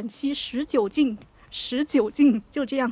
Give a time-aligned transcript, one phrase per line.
[0.00, 1.18] 本期十九禁，
[1.50, 2.90] 十九禁就这样。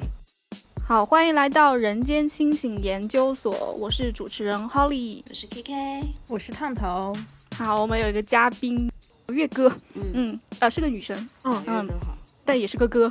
[0.87, 7.17] 好，欢迎来到人间清醒研究所，我是主持人 Holly，我是 KK，我是烫头。
[7.57, 8.93] 好，我们有一个嘉宾
[9.29, 11.89] 月哥，嗯嗯，呃，是个女生，嗯嗯，
[12.45, 13.11] 但也是个哥。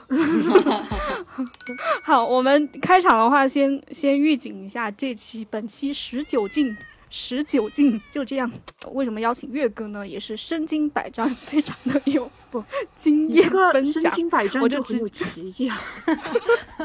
[2.06, 6.78] 好，我们开场的话，先先预警一下，这期本期十九禁。
[7.10, 8.52] 十九禁就这样，
[8.92, 10.08] 为什么邀请月哥呢？
[10.08, 12.64] 也是身经百战， 非常的有不
[12.96, 14.04] 经验分享。
[14.04, 15.80] 身经百战，我就很有歧义啊！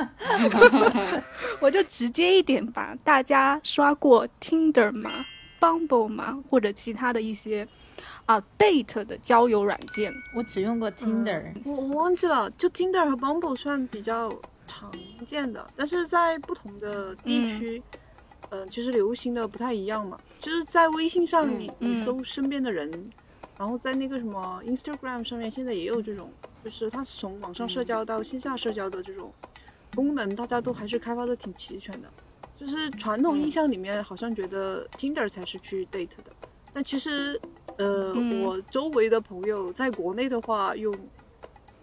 [1.61, 5.25] 我就直接一点吧，大家刷过 Tinder 吗
[5.61, 6.43] ？Bumble 吗？
[6.49, 7.67] 或者其他的一些
[8.27, 10.13] 啊 date 的交友软件？
[10.35, 14.33] 我只用过 Tinder，我我忘记了，就 Tinder 和 Bumble 算比较
[14.67, 14.91] 常
[15.27, 17.83] 见的，但是在不同的地区。
[17.93, 17.99] 嗯，
[18.71, 20.19] 其实流行的不太一样嘛。
[20.41, 23.11] 就是在微信上，你你搜身边的人，
[23.59, 26.29] 然后在那个什么 Instagram 上面，现在也有这种，
[26.65, 29.33] 就是它是从网上社交到线下社交的这种
[29.95, 32.09] 功能，大家都还是开发的挺齐全的。
[32.59, 36.33] 就是传统印象里面，好像觉得 Tinder 才是去 date 的，
[36.73, 37.41] 但其实，
[37.79, 40.97] 呃，我周围的朋友在国内的话，用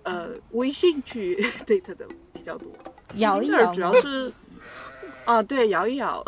[0.03, 1.35] 呃微信去
[1.67, 2.71] date 的比较多。
[3.15, 4.33] 摇一摇，主要 是。
[5.29, 6.25] 啊，对，摇一摇。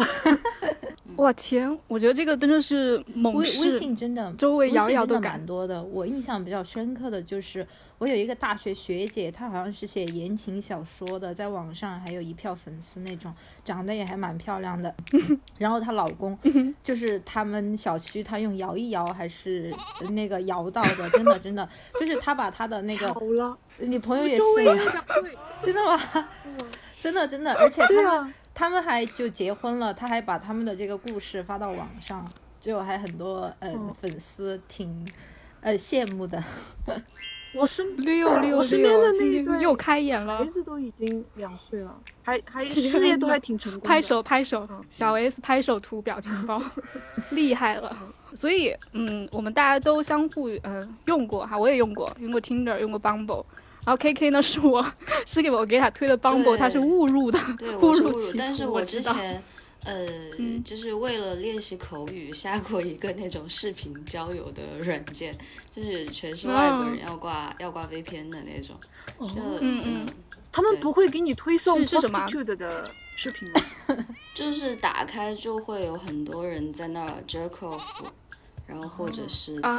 [1.18, 3.72] 我天，我觉得这个真的是猛士。
[3.72, 5.84] 微信真的，周围摇一摇都蛮多的。
[5.84, 7.66] 我印象比较深刻的就是，
[7.98, 13.34] 我有一个大学学姐，她好像是写言情小说的，在网上还有一票粉丝那种，
[13.66, 14.94] 长得也还蛮漂亮的。
[15.58, 16.38] 然后她老公
[16.84, 19.74] 就是他们小区，他用摇一摇还是
[20.12, 21.68] 那个摇到的，真的真的，
[22.00, 24.44] 就是他把他的那个，你朋友也是，
[25.64, 26.30] 真的吗？
[27.00, 28.34] 真的真的，而且他们。
[28.54, 35.08] 他们还就结婚了，他还把他们的这个故事发到网上，就还很多呃粉丝挺
[35.62, 36.44] 呃羡慕的。
[37.54, 43.82] 我身六六我身边的那一对又开眼了，孩子都已经两岁了，还还 事业都还挺成功。
[43.82, 46.62] 拍手拍手，小 S 拍手图表情包，
[47.32, 47.94] 厉害了。
[48.34, 53.44] 所以嗯，我们大家都相互嗯用过哈，我也用过，用过 Tinder，用过 Bumble。
[53.86, 54.86] 然后 K K 呢是我
[55.26, 57.40] 是给我给他推的 Bumble，他是误入的，
[57.82, 58.38] 误入歧途。
[58.38, 59.42] 但是我之前
[59.84, 60.06] 呃，
[60.64, 65.36] 就是为了练习口语，下过一个那种视频交友的软件，
[65.72, 68.76] 就是全是外国人要挂要挂 VPN 的那种。
[69.20, 70.06] 就嗯嗯，
[70.52, 73.62] 他们不会给你推送 prostitute 的视频吗？
[74.36, 77.82] 就是打开就会有很多人在那儿 jerk off，
[78.68, 79.70] 然后或者是在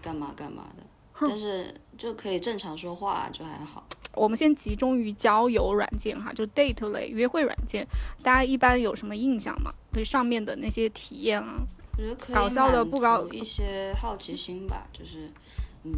[0.00, 0.84] 干嘛干嘛的。
[1.20, 3.86] 但是就可以正常说话，就还好。
[4.14, 7.86] 我们先集中于交友软件哈，就 date 类约会软件，
[8.24, 9.72] 大家一般有什么印象吗？
[9.92, 11.62] 对上面的那些体验啊，
[11.92, 15.30] 我觉得可以搞笑的不搞一些好奇心吧，就是
[15.84, 15.92] 嗯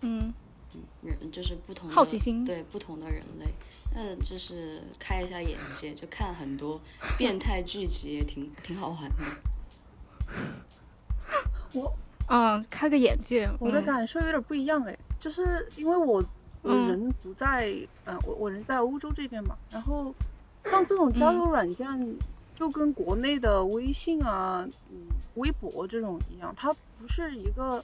[0.00, 0.34] 嗯
[0.74, 3.46] 嗯，人就是不同好奇心，对不同的人类，
[3.94, 6.80] 嗯，就是开一下眼界，就看很多
[7.16, 9.24] 变态剧集也挺 挺好玩的。
[11.74, 11.96] 我。
[12.26, 13.46] 嗯，开个眼界。
[13.60, 16.22] 我的感受有点不一样哎，就是因为我
[16.60, 17.72] 我人不在，
[18.04, 19.56] 嗯，我我人在欧洲这边嘛。
[19.70, 20.14] 然后
[20.66, 21.88] 像这种交友软件，
[22.54, 24.98] 就跟国内的微信啊、嗯、
[25.36, 27.82] 微博这种一样，它不是一个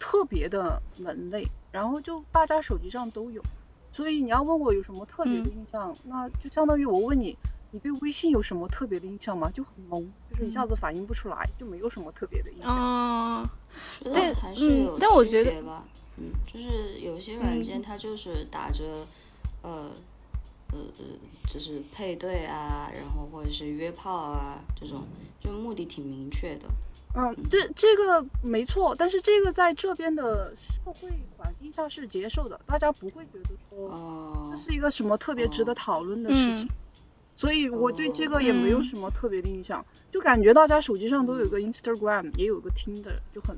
[0.00, 3.42] 特别的门类，然后就大家手机上都有。
[3.92, 7.36] 所以你要问我有什么特别的印象，那就相当于我问你。
[7.70, 9.50] 你对微信有什么特别的印象吗？
[9.50, 12.70] 就很懵，就是一下子反应不出来，就没有什么特别的印象。
[12.70, 13.44] 啊，
[14.02, 15.84] 但还是有但我觉得吧，
[16.18, 19.06] 嗯，就是有些软件它就是打着，
[19.62, 19.90] 呃，
[20.72, 21.04] 呃呃，
[21.52, 25.06] 就是配对啊，然后或者是约炮啊这种，
[25.40, 26.68] 就目的挺明确的。
[27.14, 36.68] 嗯，这这个没错，但是这个在这边的社会环境下是接受的，大家不会觉得说这是一个什么特别值得讨论的事情。
[37.34, 43.56] 所以我对这个也没有什么特别的印象，就感觉大家手机上都有个 Instagram，也有个 Tinder，就很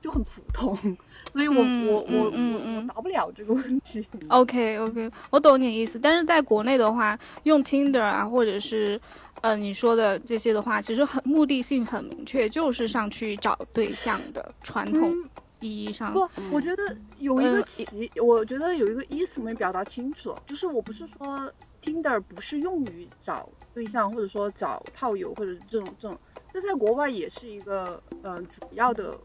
[0.00, 0.76] 就很普通。
[1.32, 4.06] 所以我我我我我答不了这个问题。
[4.28, 5.98] OK OK，我懂你意思。
[5.98, 9.00] 但是在国内的话，用 Tinder 啊，或者是
[9.40, 15.12] 呃你说的这些的话，其实很目的性很明确，就是上去找对象的传统。
[15.60, 16.20] 意义上不，
[16.52, 21.52] 我觉得有一个题，我觉得有一个意思没表达清楚，就是我不是说
[21.82, 26.16] Tinder 不是用于找对象，或者说找炮友或者这种这种，
[26.52, 29.18] 这在国外也是一个呃主要的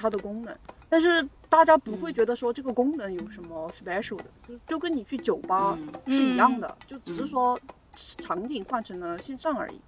[0.00, 0.56] 它的功能，
[0.88, 7.60] 但是大家不会觉得说这个功能有什么 special 的，就就跟你去酒吧是一样的，就只是说
[7.92, 9.78] 场景换成了线上而已，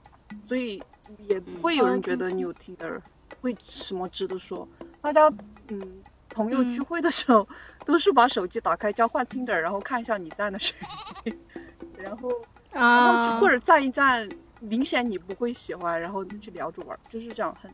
[0.46, 0.82] 所以
[1.28, 3.00] 也不会有人觉得你有 Tinder
[3.40, 4.68] 会什么值得说。
[5.00, 5.32] 大家
[5.68, 7.48] 嗯，朋友聚会的时候，
[7.86, 10.76] 都是把手机打开交换 Tinder，然后看一下你赞的谁，
[11.96, 12.30] 然后
[12.70, 14.28] 然后或者赞一赞，
[14.60, 17.72] 明显你不会喜欢，然后去聊着玩，就是这样，很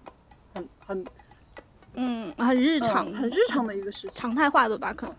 [0.55, 1.05] 很很，
[2.01, 5.15] 嗯，很日常，很日常的一个事情，常态化的吧，可能。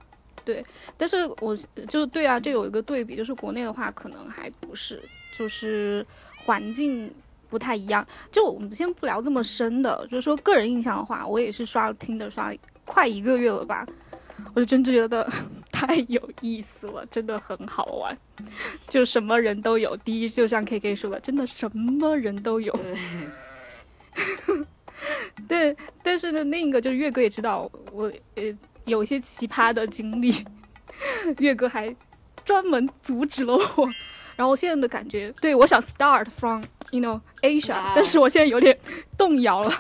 [0.45, 0.65] 对，
[0.97, 1.55] 但是我
[1.89, 5.03] 就对啊，就有一个对比，就是国内的话可能还不是，
[5.37, 6.03] 就是
[6.45, 7.13] 环境
[7.49, 8.07] 不太一样。
[8.31, 12.51] 就我们先不聊这么深的，就是说个人印象的话，我也是刷听的刷
[12.85, 13.85] 快一个月了吧，
[14.55, 15.29] 我就真的觉得
[15.71, 18.17] 太有意思了，真的很好玩，
[18.87, 19.95] 就什么人都有。
[19.97, 22.73] 第一，就像 K K 说的，真的什么人都有。
[25.47, 28.43] 对，但是呢，另一个就是月哥也知道我呃。
[28.85, 30.33] 有一些奇葩的经历，
[31.37, 31.95] 月哥还
[32.43, 33.87] 专门阻止了我。
[34.35, 38.75] 然后现在的感觉，对我想 start from you know Asia，但是我现在有点
[39.15, 39.71] 动摇了。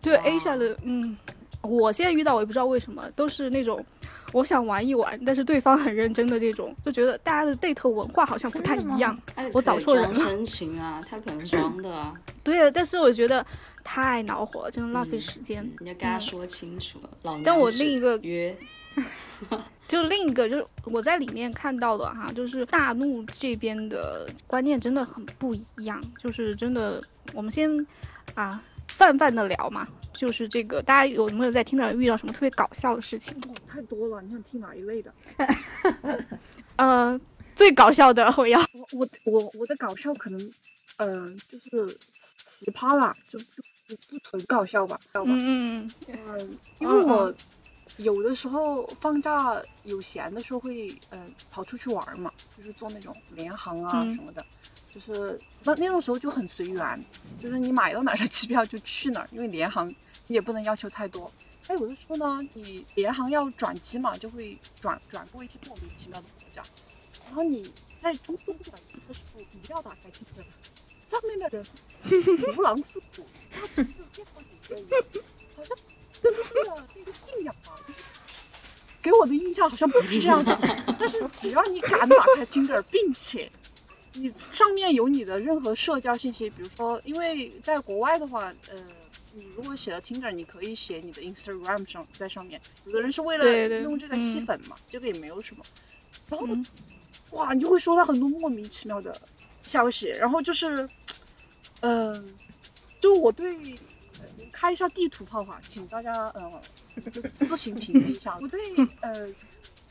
[0.00, 1.16] 对 Asia 的，嗯，
[1.62, 3.84] 我现在遇到我也不知道为什么，都是那种
[4.32, 9.18] 我想玩一玩，但是对方很认真的这种，就觉得大家的 date 文化好像不太一样。
[9.52, 10.14] 我找错人了。
[10.14, 12.14] 深情啊，他可能装的啊。
[12.44, 13.44] 对，但是我觉得。
[13.84, 15.62] 太恼火了，真的浪费时间。
[15.78, 18.56] 你要跟他说清楚，老但我另一个约，
[19.86, 26.02] 就另一个就是我在里面看到的哈，就是大陆这边的观念真的很不一样。
[26.18, 27.00] 就是真的，
[27.34, 27.86] 我们先
[28.34, 33.38] 啊泛泛的聊嘛，就是这个大家有没有在听到遇到什么特别搞笑的事情？
[33.68, 35.12] 太多了，你想听哪一类的？
[36.76, 37.20] 呃，
[37.54, 38.58] 最搞笑的我要。
[38.92, 40.40] 我我我的搞笑可能，
[40.96, 41.98] 嗯，就是
[42.46, 43.44] 奇葩啦，就就。
[43.86, 45.30] 不不纯搞笑吧，知道吧？
[45.32, 46.58] 嗯嗯嗯。
[46.80, 47.32] 因为我
[47.98, 54.44] 有的时候放假有闲的时候会嗯跑出去玩嘛，就是做那种联航啊什么的，
[54.92, 57.04] 就是那那种时候就很随缘，
[57.40, 59.88] 就是你买到哪儿的机票就去哪儿，因为联航
[60.26, 61.30] 你也不能要求太多。
[61.66, 66.62] 还有的时候呢，你联航要转机嘛，就会转转过一些莫名其妙的国家，
[67.26, 67.70] 然后你
[68.02, 70.26] 在中途转机的时候一定要打开听
[71.08, 71.10] 着。
[71.10, 71.64] 上面的人
[72.36, 74.84] 如狼似虎，他不是见过几个人，
[75.56, 75.76] 好像
[76.22, 78.00] 跟他们的那个信仰吧，就是
[79.02, 80.58] 给我的印象好像不是这样的。
[80.98, 83.50] 但是只要你敢打开 Tinder，并且
[84.14, 88.76] 你上面有你的任何社交信息，比如说，因为在国外的话，呃，
[89.34, 92.60] 你如果写了 Tinder，你可以写你的 Instagram 上在上面。
[92.86, 95.64] 有的人是为了用这个吸粉嘛，这个也没有什么。
[96.28, 96.46] 然后，
[97.32, 99.20] 哇，你就会收到很多莫名其妙的。
[99.66, 100.88] 消息，然后就是，
[101.80, 102.34] 嗯，
[103.00, 103.74] 就我对
[104.52, 106.62] 开一下地图炮哈，请大家呃
[107.32, 108.36] 自行评论一下。
[108.40, 108.60] 我对
[109.00, 109.28] 呃，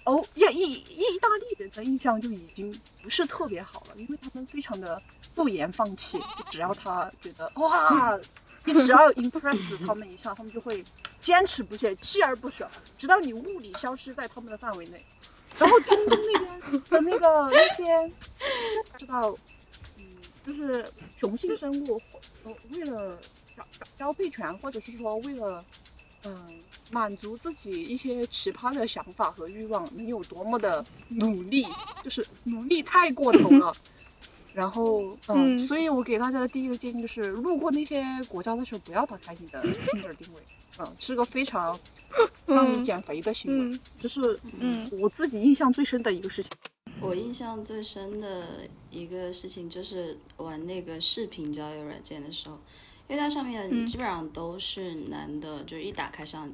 [0.06, 5.02] 哦，意意意大利人的印象就已经不是特别好了，因为他们非常的
[5.36, 8.20] 不言放弃，就只要他觉得哇，
[8.66, 10.84] 你只要 impress 他们一下，他们就会
[11.22, 15.04] 坚持不懈，锲而不舍，直到你物理消失在他们的范围内。
[15.60, 18.12] 然后中东那边的那个那些，
[18.92, 19.38] 不知道。
[20.46, 20.86] 就是
[21.18, 22.02] 雄性生物，
[22.44, 23.20] 呃，为了
[23.56, 23.64] 交
[23.98, 25.64] 交配权，或者是说为了，
[26.26, 26.60] 嗯，
[26.92, 31.66] 满足自己一些奇葩的想法和欲望，能有多么的努力，
[32.04, 33.76] 就是努力太过头了。
[34.54, 39.60] 然后，嗯，所以我给大家的第一个建议就是，路过那些国家的时候，不要打开你的
[39.90, 40.42] Tinder 定位，
[40.78, 41.80] 嗯，是个非常
[42.46, 46.52] 让你减肥的行为，就是嗯，我自己印象最深的一个事情。
[47.04, 52.58] 我印象最深的一个事情就是玩那个视频交友软件的时候，
[53.10, 56.52] 因为它上面基本上都是男的，就是一打开上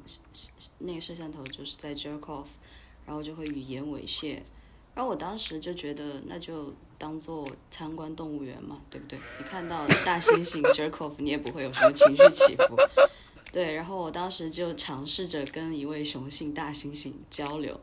[0.78, 2.46] 那个摄像头就是在 jerk off，
[3.06, 4.40] 然后就会语言猥亵，
[4.94, 9.18] 然后我当时就觉得那就当做参观动物园嘛，对不对？
[9.38, 12.76] 你看到大猩猩 jerk off，你也不会有什么情绪起伏，
[13.52, 13.74] 对。
[13.74, 17.80] 然后我当时就尝试着跟一位雄性大猩猩交流。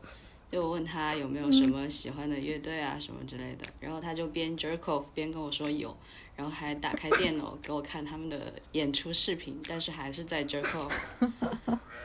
[0.50, 5.94] 就问他有没有什么喜欢的乐队啊什么之类的，然后他就边 jerk off 边跟我说有，
[6.34, 10.90] 然后还打开电脑给我看他们的演出视频，但是还是在 jerk off，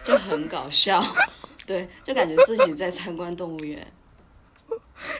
[0.03, 1.01] 就很搞笑，
[1.65, 3.91] 对， 就感觉自己在参观动物园。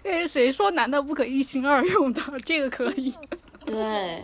[0.04, 2.22] 哎，谁说男的不可一心二用的？
[2.46, 3.14] 这个可以。
[3.66, 4.24] 对。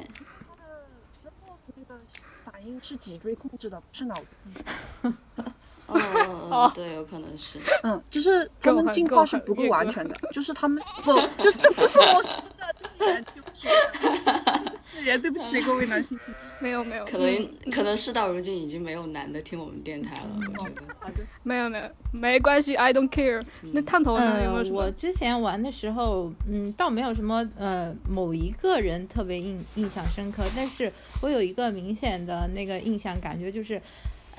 [1.88, 2.00] 他的
[2.44, 5.14] 反应是脊椎控制的，不是脑子。
[5.92, 13.68] 哦，对，有可能是，嗯，就是他们进化是不够完全的，就是他们不，就这不是我说的，对不起，
[14.58, 16.18] 对不起，对不起，各位男性，
[16.60, 20.28] 没有没有，可能可能事到如今已经没有男的听我们电台了，
[20.58, 20.82] 我觉得，
[21.44, 23.42] 没有没有，没关系，I don't care。
[23.74, 24.44] 那烫头呢？
[24.44, 24.82] 有没有什么？
[24.84, 30.92] 我之前玩的时候，嗯，倒没有什么呃某一个人特别印印象深刻，但是
[31.22, 33.82] 我有一个明显的那个印象感觉就是。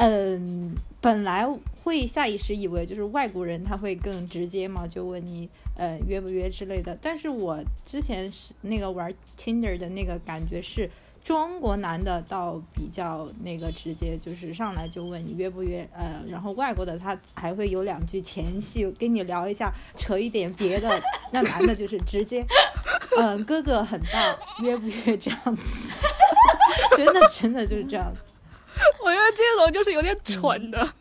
[0.02, 1.46] 嗯，本来
[1.82, 6.96] 会下意识以为就是外国人他会更直接嘛，就问你呃约不约之类的。
[7.00, 10.90] 但是我之前是那个玩 Tinder 的那个感觉是。
[11.22, 20.98] 中国男的倒比较那个直接，就是上来就问你约不约，呃，然后外国的他还会有两句前戏跟你聊一下，扯一点别的。
[21.30, 22.42] 那男的就是直接，
[23.18, 25.62] 嗯，哥哥很大，约不约这样子？
[26.96, 28.29] 真 的真的就是这样子。
[29.02, 30.92] 我觉得这种就是有点蠢的，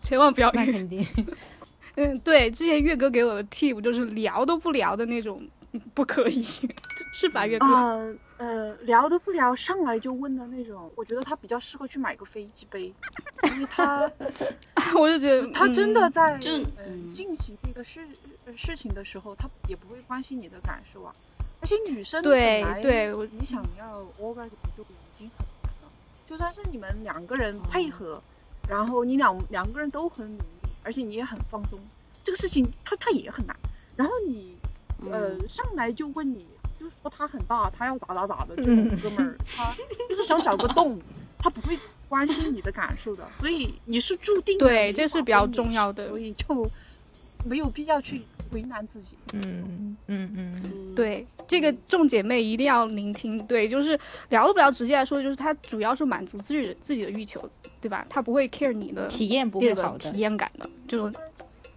[0.00, 1.06] 千万不要那肯定。
[1.96, 5.44] 嗯，对，之前月哥给我的 tip 就是聊都不聊的那种，
[5.94, 6.42] 不可以，
[7.12, 8.16] 是吧，月哥？
[8.36, 12.94] 呃，聊都不聊，上来就问的那种，我觉得他比较适合去买个飞机杯，
[13.42, 14.08] 因为他，
[14.96, 16.62] 我就觉得他真的在就
[17.12, 18.06] 进行一个事
[18.54, 21.12] 事情的时候，他也不会关心你的感受啊。
[21.60, 25.44] 而且女生对对，你想要 orgasm 就已经很
[26.28, 28.22] 就算是你们两个人配合，
[28.68, 31.78] 然后你两两个人都很努力，而且你也很放松，
[32.22, 33.56] 这个事情他他也很难。
[33.96, 34.56] 然后你
[35.10, 36.46] 呃上来就问你。
[36.80, 39.74] 就是说他很大，他要咋咋咋的 这种哥们儿，他
[40.08, 40.96] 就是想找个洞，
[41.36, 41.76] 他不会
[42.08, 46.70] 关心你的感受的，所以你是注定对，这是比较重要的，所以就
[47.44, 49.16] 没有必要去为难自己。
[49.32, 53.38] 嗯嗯嗯，对，这个众姐妹一定要聆听。
[53.46, 53.98] 对，就是
[54.30, 57.40] 聊都不聊，直接来说，就是他主要是满足自己自己的欲求，
[57.80, 58.06] 对吧？
[58.08, 61.12] 他不会 care 你的体验不会好的体验感的这种。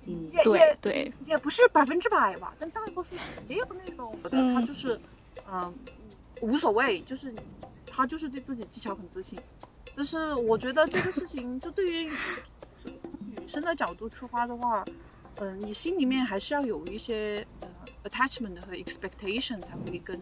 [0.08, 5.00] 嗯，对对，也不是百分之百吧，但大部分也有那种的，他就是，
[5.48, 5.72] 嗯，
[6.42, 7.32] 无所谓，就是
[7.86, 9.38] 他就是对自己技巧很自信。
[9.96, 12.10] 但是我觉得这个事情，就对于
[13.20, 14.84] 女生的角度出发的话，
[15.38, 20.20] 嗯，你心里面还是要有一些呃 attachment 和 expectation 才会更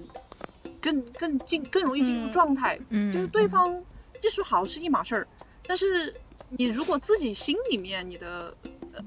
[0.82, 2.80] 更更进更容易进入状态。
[2.90, 3.84] 嗯，就是对方
[4.22, 5.28] 技术好是一码事儿，
[5.68, 6.16] 但是
[6.50, 8.54] 你如果自己心里面你的。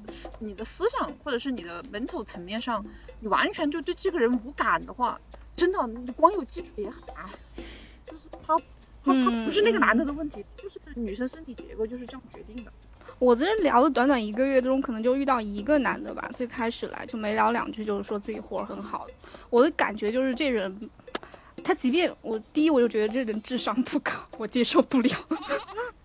[0.06, 2.82] 思你的思想或者是你的 mental 层面上，
[3.20, 5.20] 你完全就对这个人无感的话，
[5.54, 7.28] 真的你光有技术也很难。
[8.06, 8.56] 就是他
[9.04, 12.72] 他他不是那个男的的问题，就是女生身体结构就是这样决定的。
[13.22, 19.06] 我这聊了短短一个月中，可能就遇到一个男的吧，最开始来就没聊两句，就是说自己活很好。
[19.48, 20.90] 我的感觉就是这人。
[21.62, 25.16] 他即便我第一，我就觉得这人智商不高，我接受不了。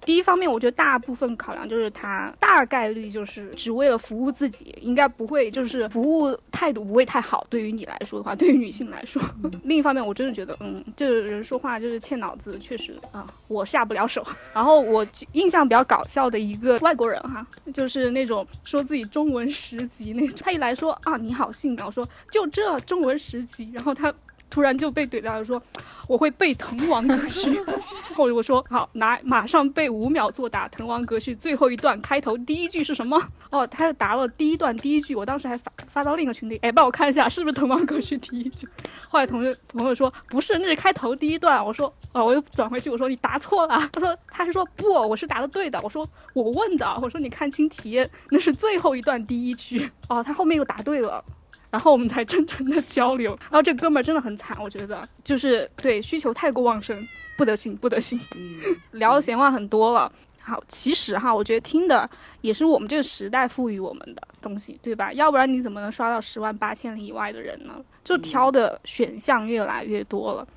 [0.08, 7.46] 第一方面，我觉得大部分考量就是他大概率就是只为了服务自己，应该不会就是服务态度不会太好。
[7.50, 9.22] 对于你来说的话，对于女性来说，
[9.64, 14.26] 另一方面，我真的觉得，嗯，这个人说话就是欠脑子，确实啊，我下不了手。
[14.54, 24.14] 然后我印象比较搞笑的一个外国人哈，就是那种说自己中文十级那种，他一来说啊你好性感，我说就这中文十级，然后他。
[24.50, 25.62] 突然就被怼到了，说
[26.08, 27.60] 我会背滕王阁序，
[28.16, 30.68] 后我说好，来马上背五秒作答。
[30.70, 33.22] 滕王阁序最后一段开头第一句是什么？
[33.52, 38.68] 哦，他就答了第一段第一句，我当时还发发到另一个群里，哎，帮我看一下是不是滕王阁序第一句。
[39.10, 41.64] 后来同学朋友说不是，那是开头第一段。
[41.64, 43.78] 我说哦，我又转回去，我说你答错了。
[43.94, 45.80] 他说他还说不，我是答的对的。
[45.84, 49.90] 我说我问的，我说你看清题，那是最后一段第一句。
[50.10, 51.24] 哦，他后面又答对了。
[51.70, 57.08] 然后我们才真诚的交流，然后这哥们儿真的很惨，我觉得就是对需求太过旺盛，
[57.38, 58.20] 不得行，不得行。
[58.36, 60.12] 嗯，聊的闲话很多了。
[60.40, 62.10] 好，其实哈，我觉得听的
[62.40, 65.12] 也是我们这个时代赋予我们的东西，对吧？
[65.12, 67.76] 要不然你怎么能刷到十万八千里以外的人呢？
[68.02, 70.48] 就挑的选项越来越多了。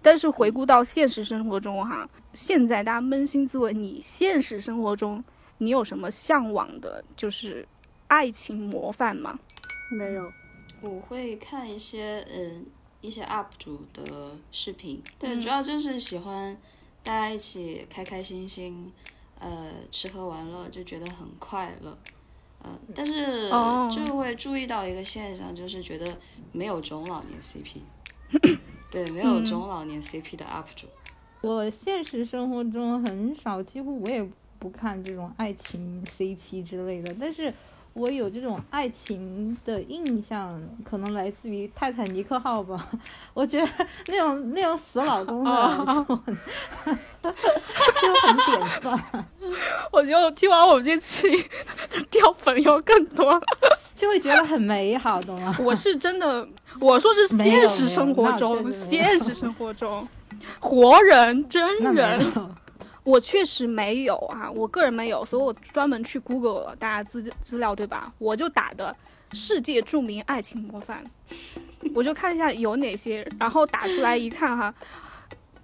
[0.00, 5.22] 但是回顾到现实生活中哈，现在大家扪心自问，你现实生活中
[5.58, 7.66] 你有什么向往的，就是
[8.06, 9.36] 爱情模范吗？
[9.98, 10.32] 没有。
[10.82, 12.64] 我会看一些嗯
[13.00, 16.56] 一些 UP 主的视频，对，主要就是喜欢
[17.02, 18.92] 大家一起开开心心，
[19.38, 21.96] 呃，吃喝玩乐就觉得很快乐，
[22.64, 23.48] 嗯，但是
[23.90, 26.18] 就会注意到一个现象，就是觉得
[26.52, 27.78] 没有中老年 CP，
[28.90, 30.86] 对，没有中老年 CP 的 UP 主。
[31.40, 34.26] 我现实生活中很少，几乎我也
[34.58, 37.52] 不看这种爱情 CP 之类的，但是。
[37.92, 42.88] 我有这种爱情的印象，可能来自于泰坦尼克号吧。
[43.34, 43.68] 我觉得
[44.06, 45.50] 那种那种死老公的
[47.22, 49.26] 就很典范。
[49.92, 51.28] 我觉得听完我们这期，
[52.10, 53.40] 掉粉又更多，
[53.96, 55.54] 就会觉得很美好，懂吗？
[55.58, 56.46] 我是真的，
[56.80, 60.06] 我说是现实生活中，现实生活中，
[60.60, 62.32] 活人真人。
[63.04, 68.12] 我确实没有啊，我个人没有，所以我专门去 Google 了大家资资料，对吧？
[68.18, 68.94] 我就打的
[69.32, 71.02] 世界著名爱情模范，
[71.94, 74.74] 我就看一下有哪些，然后打出来一看哈，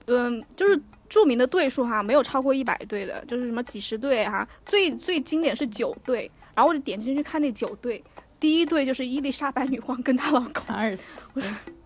[0.06, 6.30] 嗯，就是著名的对数哈，没有超过一百对的，就是什么几十对哈，最最经典是九对。
[6.54, 8.02] 然后我就点进去看那九对，
[8.40, 11.02] 第一对就是伊丽莎白女皇跟她老公查尔斯，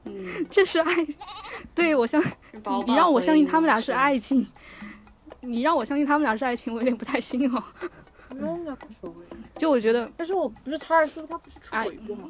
[0.05, 0.95] 嗯， 这是爱，
[1.75, 2.23] 对我相
[2.63, 4.47] 包你让我相信他们俩是是爱情，
[5.41, 7.63] 你让我相信他们俩是爱情，我有点不太信哦。
[8.31, 9.17] 那无所谓。
[9.57, 12.29] 就我觉得但是我不是查尔斯，他不是出哎轨过吗？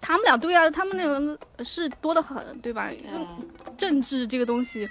[0.00, 2.90] 他们俩对啊，他们那个是多得很，对吧？
[3.12, 3.26] 嗯
[3.76, 4.88] 政治这个东西，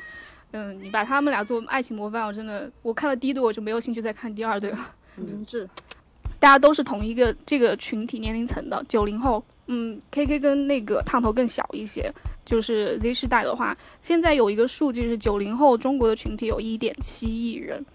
[0.52, 4.96] 嗯，你把他们俩做爱情模范，我真的，我看了第一对我就没有兴趣再看第二对了。
[5.16, 5.68] 明智。
[6.40, 12.12] 大家都是同一个这个群体年龄层的，九零后，嗯，K K 跟那个烫头更小一些，
[12.50, 17.86] 就是 Z 世代的话，现在有一个数据是九零后中国的群体有一点七亿人，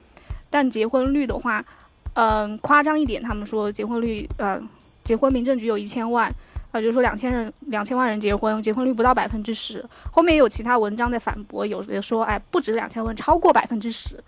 [0.48, 1.64] 但结婚率的话，
[2.12, 4.62] 嗯、夸张一点，他们说结婚率，呃，
[5.02, 6.32] 结婚民政局有一千万，
[6.70, 14.22] 呃，就是说两千人两千万人结婚，结婚率不到百分之十，后面也有其他文章在反驳，有的说，哎，不止两千万，超过百分之十。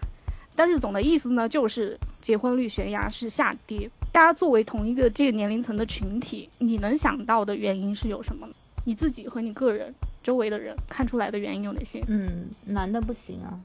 [0.57, 3.89] 但是总的意思呢，就是结婚率悬崖式下跌。
[4.11, 8.49] 大家作为同一个这个年龄层的群体，你能想到的原因是有什么？
[8.85, 9.93] 你自己和你个人
[10.27, 12.03] 周围的人看出来的原因有哪些？
[12.09, 13.61] 嗯，男的不行啊。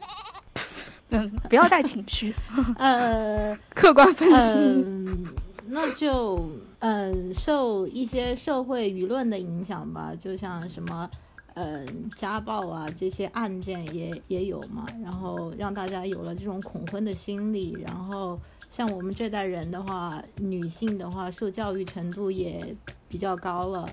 [1.10, 2.32] 嗯，不要带情绪，
[2.78, 4.54] 呃，客观分析。
[4.56, 5.26] 嗯，
[5.70, 6.40] 那就
[6.78, 11.10] 嗯受一些社会舆论的影响吧，就像什么
[11.56, 18.40] 嗯家暴啊这些案件也也有嘛，然后让大家有了这种恐婚的心理，然后
[18.72, 22.76] 像我们这代人的话，女性的话受教育程度也
[23.10, 23.84] 比较高了。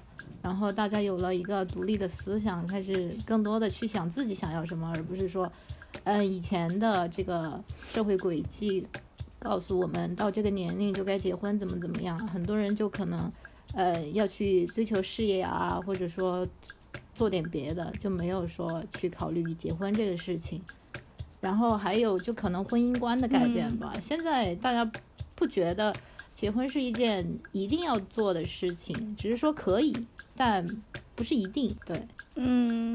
[0.49, 5.53] 然后大家有了一个独立的思想，开始更多的去想自己想要什么，而不是说，
[6.05, 7.63] 嗯，以前的这个
[7.93, 8.87] 社会轨迹
[9.39, 13.31] 告诉我们到这个年龄就该结婚，怎么怎么样，很多人就可能，
[13.75, 16.49] 呃，要去追求事业啊，或者说
[17.15, 20.63] 做点别的，就没有说去考虑结婚这个事情。
[21.43, 24.91] 然后还有就可能婚姻观的改变吧，现在大家
[25.35, 25.95] 不觉得
[26.39, 29.93] 结婚是一件一定要做的事情，只是说可以，
[30.37, 30.65] 但
[31.17, 31.69] 不是一定。
[31.85, 32.01] 对，
[32.37, 32.95] 嗯，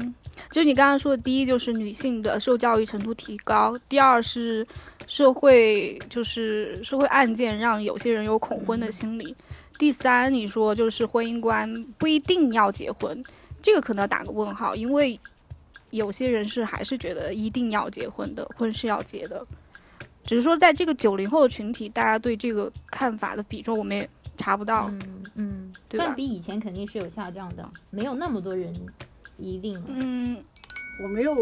[0.50, 4.66] 就是你刚刚说的，第一就是女性的受教育程度提高，第二是
[5.06, 9.36] 社会就是社会案件让有些人有恐婚的心理，
[9.78, 13.22] 第三你说就是婚姻观不一定要结婚，
[13.60, 15.20] 这个可能要打个问号，因为
[15.90, 19.46] 有些人是还是觉得一定要结婚的，婚是要结的，
[20.24, 28.74] 只是说在这个九零后的群体，大家对这个看法的比重我们也查不到，嗯嗯，对但比以前肯定是有下降的，没有那么多人
[29.36, 29.80] 一定。
[29.88, 30.42] 嗯
[31.02, 31.36] 我没有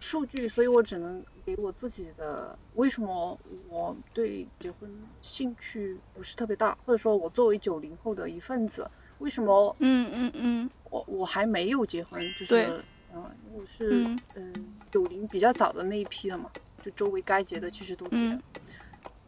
[0.00, 3.38] 数据，所以我只能给我自己的为什么
[3.68, 4.90] 我对结婚
[5.22, 12.20] 兴趣不是特别大，或者说我作为九零后的一份子，为什么嗯嗯嗯我我还没有结婚？
[12.38, 12.68] 就是对
[13.14, 14.52] 嗯、我是嗯嗯
[14.90, 16.50] 九零比较早的那一批的嘛，
[16.84, 18.16] 就周围该结的其实都结。
[18.16, 18.42] 嗯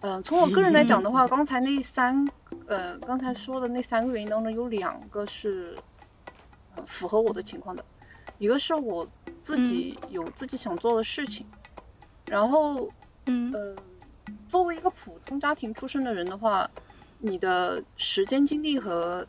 [0.02, 2.28] 嗯，从我个人来讲的话，刚才那三，
[2.66, 5.74] 呃，刚才说的那三个原因当中，有两个是，
[6.76, 7.82] 呃，符合我的情况的，
[8.36, 9.08] 一个是我
[9.42, 11.46] 自己有自己想做的事情，
[12.26, 12.90] 然后，
[13.24, 13.74] 嗯呃，
[14.50, 16.70] 作为一个普通家庭出身的人的话，
[17.18, 19.24] 你的时间、精力和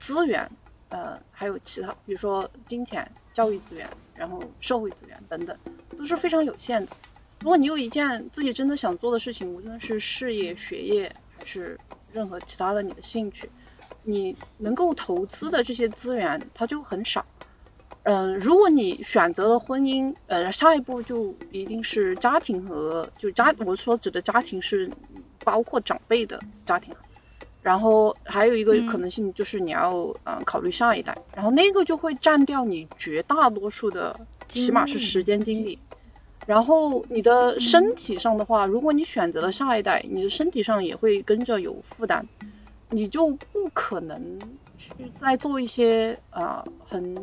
[0.00, 0.50] 资源，
[0.88, 5.56] 呃，还有其他，比如说金钱、教育资源，然后社会资源等等，
[5.96, 6.92] 都是非常有限的。
[7.40, 11.78] 如果你有一件自己真的想做的事情，无论是事业、学业，还是
[12.12, 13.48] 任何其他的你的兴趣，
[14.04, 17.24] 你能够投资的这些资源，它就很少。
[18.02, 24.90] 嗯、如果你选择了婚姻，呃，下一步就一定是家庭和就家，我所指的家庭是
[25.44, 26.94] 包括长辈的家庭，
[27.62, 35.78] 然后还有一个可能性就是你要嗯、考虑下一代，然后那个就会占掉你绝大多数的，起码是时间精力。
[36.46, 42.24] 然后你的身体上的话，如果你选择了下一代，你的身体上也会跟着有负担，
[42.88, 44.40] 你就不可能
[44.76, 47.14] 去再做一些啊、很，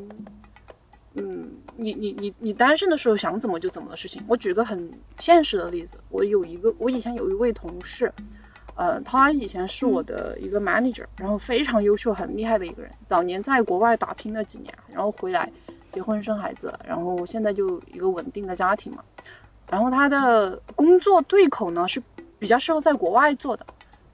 [1.16, 4.24] 嗯，你你你你单身的时候想怎么就怎么的事情。
[4.28, 8.14] 我举个很现实的例子，我有一个我以前有一位同事，
[8.76, 15.52] 呃，他以前是我的一个 manager，然后非常优秀、很厉害的一个人，早年在国外打拼了几年，然后回来
[15.98, 19.04] 结婚生孩子，然后现在就一个稳定的家庭嘛。
[19.68, 22.00] 然后他的工作对口呢是
[22.38, 23.66] 比较适合在国外做的，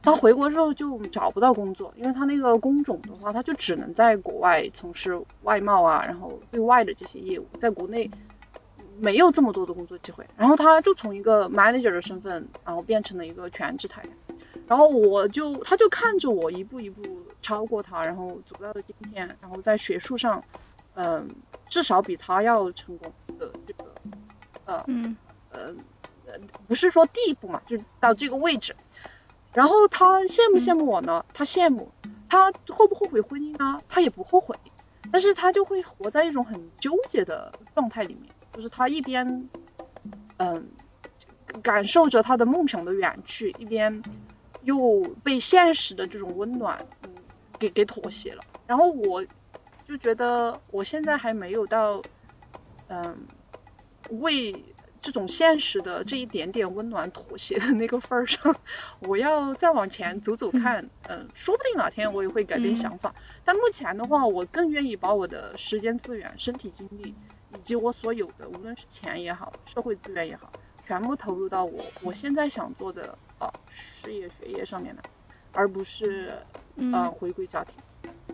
[0.01, 8.09] 他回国之后就找不到工作，因为他那个工种的话，他就只能在国外从事外贸啊，然后对外的这些业务，在国内
[8.97, 10.25] 没有这么多的工作机会。
[10.37, 14.09] 然后他就从一个 manager 的身份，然后变成了一个全职太太。
[14.65, 17.03] 然后我就，他就看着我一步一步
[17.41, 20.41] 超过他，然后走到了今天，然后在学术上，
[20.95, 21.27] 嗯、
[21.69, 23.95] 至少比他要成功的这个，
[24.65, 25.15] 呃，嗯
[25.51, 25.73] 呃
[26.25, 28.75] 呃，不是说地步嘛，就到这个位置。
[29.53, 31.91] 然后他羡慕羡慕我呢，他羡慕，
[32.27, 33.79] 他后不后悔婚姻呢？
[33.87, 34.57] 他也不后悔，
[35.11, 38.23] 但是他就会活在一种很纠结的状态里面，
[38.55, 39.47] 就是他一边
[40.37, 40.65] 嗯
[41.61, 44.01] 感受着他的梦想的远去，一边
[44.63, 47.09] 又被现实的这种温暖嗯
[47.59, 48.43] 给给妥协了。
[48.65, 49.23] 然后我
[49.87, 52.01] 就觉得我现在还没有到
[52.87, 53.15] 嗯
[54.21, 54.63] 为。
[55.03, 58.55] 这种现实的这一点点温暖妥协的那个份儿上，
[59.01, 63.13] 我要再往前走走看，嗯，说不定哪天我也会改变想法。
[63.43, 67.13] 但目前的话，我更愿意把我的时间资源、身体精力
[67.53, 70.49] 以及我所有的，无论是钱也好、社会资源也好，
[70.87, 75.03] 全部投入到我我现在想做的啊事业、学业上面来，
[75.51, 76.31] 而不是
[76.77, 77.75] 呃回归家庭，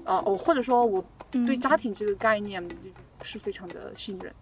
[0.09, 1.05] 啊，我或者说我
[1.45, 2.67] 对家庭这个概念
[3.21, 4.33] 是非常的信任。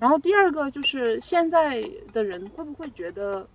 [0.00, 3.46] 然后第二个就是现在的人会不会觉得，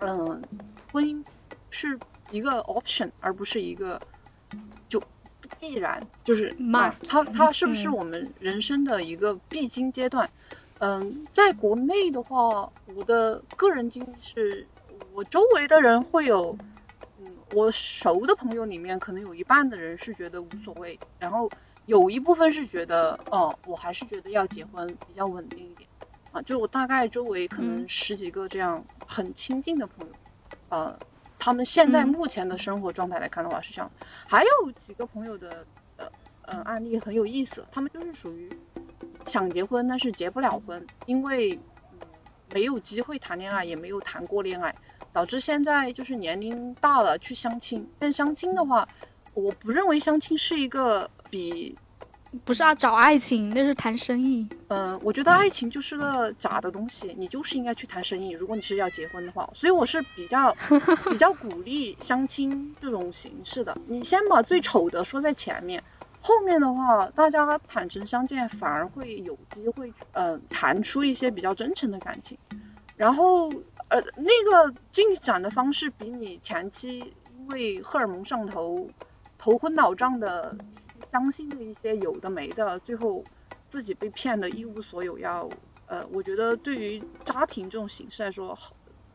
[0.00, 0.42] 嗯，
[0.90, 1.24] 婚姻
[1.70, 1.96] 是
[2.32, 4.00] 一个 option 而不是一个
[4.88, 5.00] 就
[5.60, 10.28] 必然，就是 must，它它是不是我们人生的一个必经阶段？
[10.80, 14.66] 嗯，在国内的话，我的个人经历是，
[15.12, 16.70] 我周围的人会有，嗯，
[17.52, 21.50] 我熟的朋友里面可能有一半的人是觉得无所谓，然后。
[21.86, 25.88] 有一部分是觉得，哦，我还是觉得要结婚比较稳定一点，
[26.30, 30.12] 啊，就我大概周围可能十几个这样很亲近的朋友，
[30.68, 30.96] 呃，
[31.40, 33.90] 他们现在目前的生活状态来看的话是这样，
[34.28, 36.06] 还有几个朋友的，呃，
[36.42, 38.48] 呃，案例很有意思，他们就是属于
[39.26, 41.58] 想结婚，但是结不了婚，因为
[41.92, 41.98] 嗯
[42.52, 44.72] 没有机会谈恋爱，也没有谈过恋爱，
[45.12, 48.88] 导致现在就是年龄大了去相亲，但相亲的话。
[49.32, 51.78] 我不认为相亲是一个比，
[52.44, 54.44] 不是啊找爱情，那是谈生意。
[54.66, 58.30] 嗯，我觉得爱情就是个假的东西，你就是应该去谈生意。
[58.30, 60.52] 如果你是要结婚的话，所以我是比较
[61.08, 63.78] 比较鼓励相亲这种形式的。
[63.86, 65.80] 你先把最丑的说在前面，
[66.20, 72.36] 后面的话大家坦诚相见，反而会有机会，嗯，谈出一些比较真诚的感情。
[72.96, 73.48] 然后，
[73.90, 78.88] 呃，那个进展的方式比你前期因为荷尔蒙上头。
[79.42, 80.54] 头昏脑胀的，
[81.10, 83.24] 相信的一些有的没的，最后
[83.70, 85.18] 自己被骗的一无所有。
[85.18, 85.48] 要
[85.86, 88.58] 呃，我觉得对于家庭这种形式来说，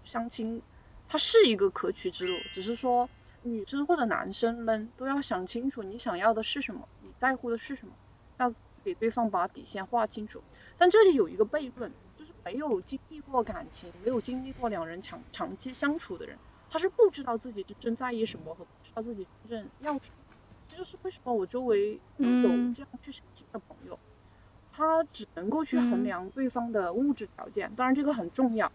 [0.03, 0.63] 相亲
[1.07, 3.07] 它是一个可取之路，只是说
[3.43, 7.93] 女生或者男生们都要想清楚你想要的是什么，你在乎的是什么，
[8.39, 8.51] 要
[8.83, 10.41] 给对方把底线划清楚。
[10.79, 11.91] 但这里有一个悖论，
[12.45, 16.37] 没有经历过感情，没有经历过两人长长期相处的人。
[16.69, 20.35] 他是不知道自己真正在意什么和不知道自己真正要什么，
[20.67, 22.27] 这就是为什么我周围有
[22.73, 23.97] 这样去相亲的朋友，
[24.71, 28.71] 他只能够去衡量对方的物质条件，当然这个很重要，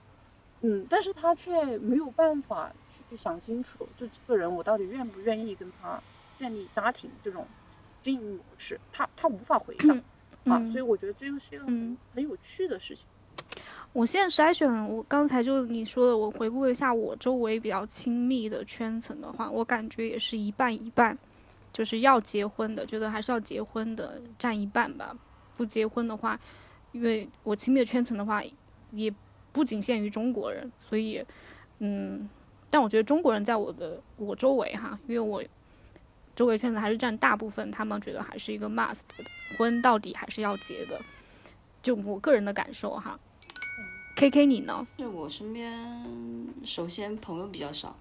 [0.62, 2.72] 嗯，但是他却没有办法
[3.08, 6.02] 去想清楚，就这个人我到底愿不愿意跟他
[6.36, 7.46] 建立家庭这种
[8.00, 13.04] 经营模式，他他无法回答啊，所以我觉得这个是一个很有趣的事情。
[13.92, 21.18] 我现在筛选，我刚才就你说的，我回顾一下我周围比较亲密的圈层的话，我感觉也是一半一半，
[21.72, 25.16] 就是要结婚的，觉得还是要结婚的占一半吧。
[25.56, 26.38] 不结婚的话，
[26.92, 28.40] 因为我亲密的圈层的话，
[28.92, 29.12] 也
[29.50, 31.22] 不仅限于中国人，所以，
[31.80, 32.28] 嗯，
[32.70, 35.42] 但我觉得中国人在我的我周围哈，因为我
[36.36, 39.02] 周围圈子还是占大部分，他们觉得还是一个 must，
[39.58, 41.00] 婚到底还是要结的，
[41.82, 43.18] 就我个人的感受哈。
[44.20, 44.86] K K，你呢？
[44.98, 45.72] 就我身边，
[46.62, 47.96] 首先朋友比较少，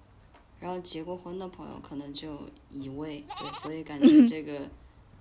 [0.60, 2.38] 然后结过婚的朋友可能就
[2.70, 4.68] 一位，对，所以感觉 这个，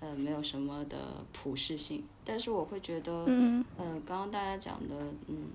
[0.01, 2.03] 呃，没有什么的普适性。
[2.25, 4.95] 但是我会觉得，嗯，呃，刚刚大家讲的，
[5.27, 5.51] 嗯，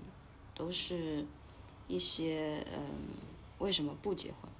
[0.55, 1.23] 都是
[1.87, 2.79] 一些，嗯，
[3.59, 4.51] 为什么不结婚？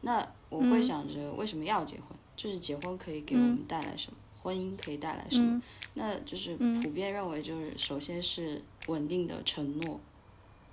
[0.00, 2.16] 那我会想着为什么要结婚？
[2.34, 4.16] 就是结婚可以给我们带来什么？
[4.42, 5.60] 婚姻可以带来什么？
[5.92, 10.00] 那就是普遍认为，就是首先是稳定的承诺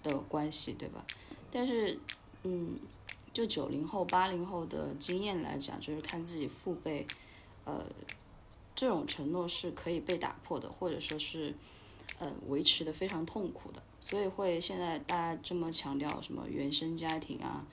[0.01, 1.05] 的关系，对吧？
[1.51, 1.99] 但是，
[2.43, 2.79] 嗯，
[3.31, 7.05] 就九零后、八零后的经验来讲，就是看自己父辈，
[7.65, 7.85] 呃，
[8.75, 11.53] 这种承诺是可以被打破的，或者说是，
[12.19, 17.65] 呃，维持的非常痛苦的，所以会现在大家这么强调什么原生家庭啊，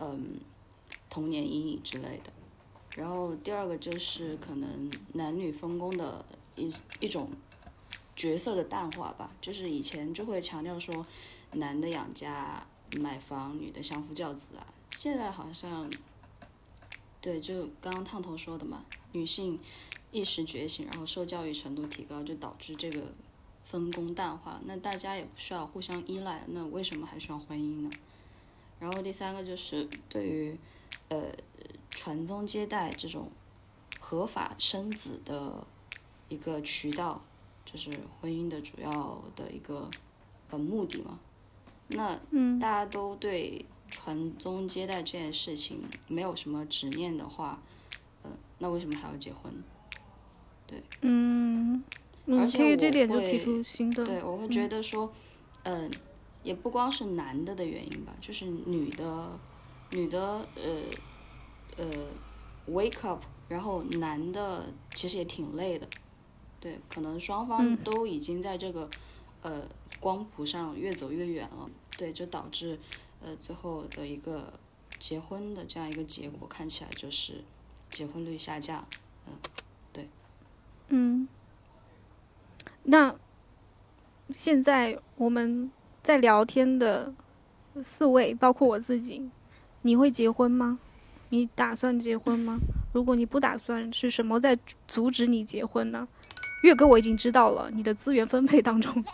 [0.00, 0.38] 嗯，
[1.08, 2.32] 童年阴影之类的。
[2.96, 7.28] 然后第二个就是可能男女分工的一一种
[8.16, 11.06] 角色的淡化吧，就是以前就会强调说
[11.52, 12.66] 男的养家
[12.98, 15.88] 买房，女的相夫教子啊，现在好像
[17.20, 19.60] 对，就刚刚烫头说的嘛，女性
[20.10, 23.02] 意识觉醒，然后受教育程度提高，就导致这个
[23.62, 27.90] 分工淡化，那大家也不需要互相依赖，那为什么还需要婚姻呢？
[28.78, 30.56] 然后第三个就是对于
[31.08, 31.32] 呃
[31.90, 33.30] 传宗接代这种
[33.98, 35.66] 合法生子的
[36.28, 37.24] 一个渠道，
[37.76, 39.88] 就是婚姻的主要的一个
[40.50, 41.18] 呃目的嘛。
[41.88, 47.60] 那嗯大家都对传宗接代这件事情没有什么执念的话，
[48.22, 49.52] 呃，那为什么还要结婚？
[50.66, 51.84] 对嗯，
[52.28, 52.58] 而且
[53.06, 53.24] 我会
[54.04, 55.12] 对，我会觉得说，
[55.62, 55.88] 嗯、
[56.42, 59.38] 也不光是男的的原因吧，就是女的，
[59.92, 60.82] 女的，呃，
[61.76, 61.86] 呃
[62.68, 65.86] ，wake up，然后男的其实也挺累的，
[66.60, 68.88] 对，可能双方嗯都已经在这个，
[69.42, 69.62] 呃，
[70.00, 72.78] 光谱上越走越远了，对，就导致，
[73.20, 74.52] 呃，最后的一个
[74.98, 77.44] 结婚的这样一个结果看起来就是
[77.90, 78.86] 结婚率下降，
[79.26, 79.32] 嗯，
[79.92, 80.08] 对
[80.88, 81.28] 嗯，
[82.84, 83.14] 那
[84.30, 85.70] 现在我们
[86.02, 87.14] 在聊天的
[87.82, 89.30] 四位，包括我自己，
[89.82, 90.78] 你会结婚吗？
[91.28, 92.58] 你打算结婚吗？
[92.92, 96.08] 如果你不打算，是什么在阻止你结婚呢？
[96.62, 99.04] 月哥，我已经知道了，你的资源分配当中，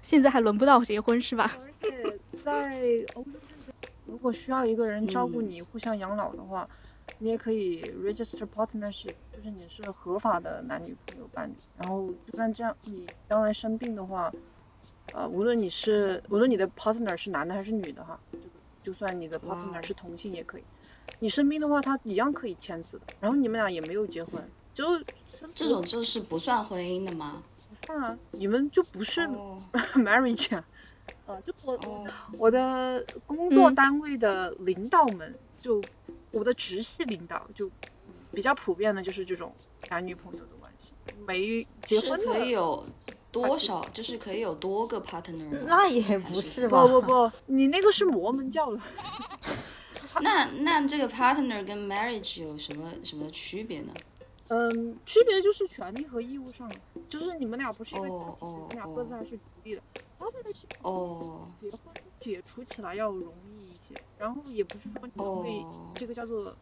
[0.00, 1.56] 现在还轮不到结婚是吧？
[1.60, 2.80] 而且在
[3.14, 6.68] 欧洲这边，如果需要一个人照顾嗯你、互相养老的话，
[7.18, 11.54] 你也可以 register partnership，就是你是合法的男女朋友伴侣。
[11.78, 14.32] 然后就算这样，你将来生病的话，
[15.12, 18.38] 呃，无论你是无论你的 partner 是男的还是女的哈，就
[18.82, 20.64] 就算你的 partner 是同性也可以。
[21.20, 23.14] 你生病的话，他一样可以签字的。
[23.20, 24.42] 然后你们俩也没有结婚，
[24.74, 24.84] 就
[25.54, 27.42] 这种就是不算婚姻的吗？
[27.68, 29.62] 不算啊，你们就不是哦
[29.96, 30.64] marriage 啊。
[31.26, 32.06] 呃，就我哦，
[32.38, 35.82] 我的工作嗯单位的领导们，就
[36.30, 37.70] 我的直系领导，就
[38.32, 39.52] 比较普遍的就是这种
[39.90, 40.92] 男女朋友的关系，
[41.26, 42.26] 没结婚的。
[42.26, 42.86] 可以有
[43.30, 43.84] 多少？
[43.92, 45.58] 就是可以有多个 partner 吗？
[45.66, 46.86] 那也不是是吧？
[46.86, 48.80] 不不不，你那个是摩门教了。
[50.20, 53.92] 那那这个 partner 跟 marriage 有什么什么区别呢？
[54.52, 59.82] 嗯，区别就是权利和义务上，就是你们俩不是一个哦家庭，哦你们俩各自还是独立的。
[60.18, 61.54] partnership 哦。
[61.58, 65.94] 结婚解除起来要容易一些，然后也不是说你会哦。
[65.96, 66.58] 这个叫做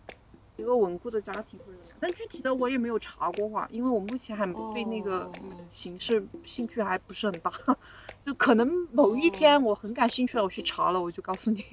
[0.57, 5.69] 一个稳固的家庭或者怎么样，但具体的我也没有查过话，因为我目前还对那个哦。
[5.73, 7.51] 形式兴趣还不是很大，
[8.25, 11.65] 就可能某一天我很感兴趣了，我去查了，我就告诉你。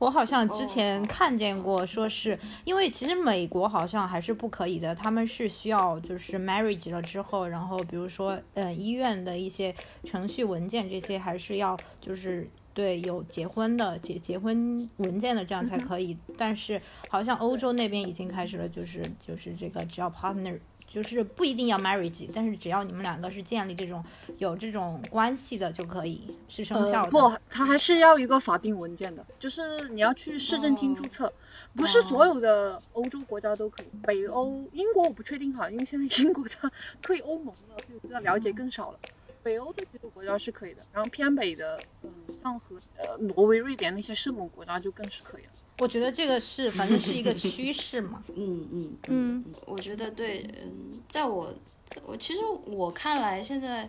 [0.00, 20.58] 我好像之前哦看见过，说是因为其实美国好像还是不可以的，他们是需要就是 marriage 了之后，然后比如说呃医院的一些程序文件这些还是要就是对有结婚的结结婚文件的这样才可以，但是好像欧洲那边已经开始了，就是就是这个只要 partner。
[20.90, 24.04] 就是不一定要 marriage，但是只要你们两个是建立这种
[24.38, 27.08] 有这种关系的就可以是生效的。
[27.08, 31.32] 呃不，它还是要一个法定文件的，就是你要去市政厅注册，
[31.76, 33.86] 不是所有的欧洲国家都可以。
[34.04, 38.98] 北欧、英国我不确定哈，因为现在 英国它退欧盟了，所以我对它了解更少了。
[39.44, 42.10] 北欧的几个国家是可以的，然后偏北的，嗯，
[42.42, 45.50] 像和呃挪威、瑞典那些圣母国家就更是可以了。
[45.80, 48.22] 我觉得这个是反正是一个趋势嘛。
[48.36, 51.52] 嗯嗯嗯，我觉得对，嗯，在我
[51.86, 53.88] 在我其实我看来，现在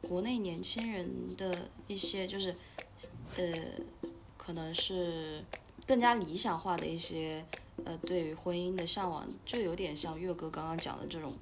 [0.00, 2.54] 国内年轻人的一些就是，
[3.36, 3.52] 呃，
[4.36, 5.44] 可能是
[5.84, 7.44] 更加理想化的一些
[7.84, 11.34] 呃对于婚姻的向往，就有点像月哥刚刚讲的这种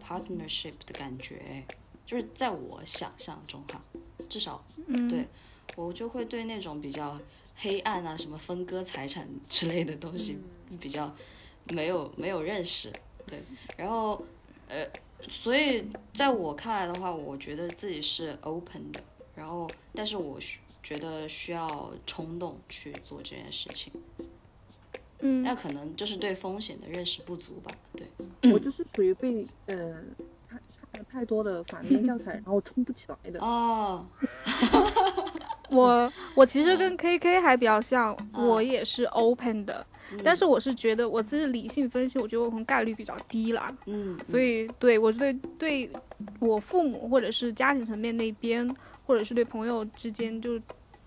[0.00, 1.64] partnership 的感觉，
[2.06, 3.82] 就是在我想象中哈，
[4.28, 5.26] 至少嗯，对
[5.74, 7.20] 我就会对那种比较
[7.60, 10.38] 黑暗啊，什么分割财产之类的东西
[10.78, 11.12] 比较
[11.72, 12.92] 没有没有认识，
[13.26, 13.38] 对，
[13.76, 14.24] 然后
[14.68, 14.86] 呃，
[15.28, 19.00] 所以在我看来的话，我觉得自己是 open 的，
[19.34, 20.38] 然后但是我
[20.82, 23.92] 觉得需要冲动去做这件事情，
[25.18, 25.42] 嗯。
[25.42, 30.00] 那可能就是对风险的认识不足吧，对，我就是属于被呃
[30.48, 33.40] 看看了太多的反面教材， 然后冲不起来的。
[33.40, 34.06] 哦，
[35.70, 38.48] 我我其实跟 KK 还比较像，嗯。
[38.48, 39.84] 我也是 open 的，
[40.24, 45.90] 但是我是觉得我自己理性分析，我觉得我可能概率比较低了，嗯，所以对我对对
[46.40, 48.66] 我父母或者是家庭层面那边，
[49.06, 50.58] 或者是对朋友之间，就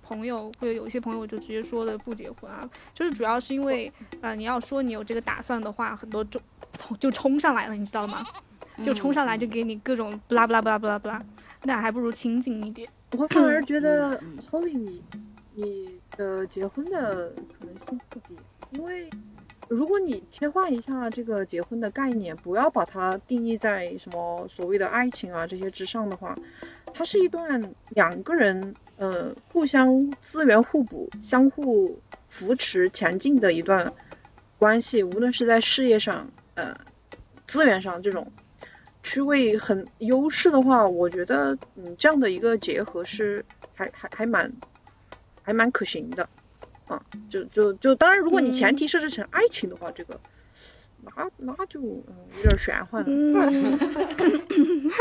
[0.04, 6.40] 朋友或者有一些朋友就直接说的不结婚啊，就是主要是因为呃你要说你有这个打算的话，很多就
[7.00, 8.26] 就冲上来了，你知道吗？
[8.84, 11.22] 就冲上来就给你各种不拉不拉不拉不拉不拉，
[11.64, 12.88] 那还不如清静一点。
[13.18, 14.20] 我反而觉得
[14.50, 15.04] Holly 你
[15.56, 15.86] 你
[16.18, 18.36] 的结婚的可能性不低，
[18.72, 19.10] 因为
[19.68, 26.38] 如果你切换一下这个结婚的概念，不要把它定义在什么所谓的爱情啊这些之上的话，
[26.94, 33.92] 它它是一段两个人呃互相资源互补、相互扶持前进的一段
[34.60, 36.78] 关系，无论是在事业上呃
[37.48, 38.32] 资源上这种
[39.04, 43.44] 区位很优势的话，我觉得嗯这样的一个结合是
[43.76, 44.52] 还还还蛮
[45.44, 46.28] 还蛮可行的。
[46.88, 50.20] 啊，就就就当然，如果你前提设置成爱情的话，这个
[51.04, 52.04] 那那就嗯
[52.38, 53.08] 有点玄幻了。
[53.10, 53.80] 嗯，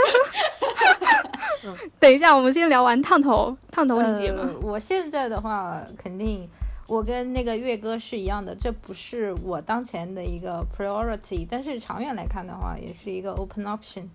[1.98, 4.42] 等一下，我们先聊完烫头，烫头你接吗？
[4.44, 6.48] 呃我现在的话，肯定
[6.90, 14.08] 我跟那个月哥是一样的，这不是我当前的一个 priority，但是长远来看的话，也是一个 open option。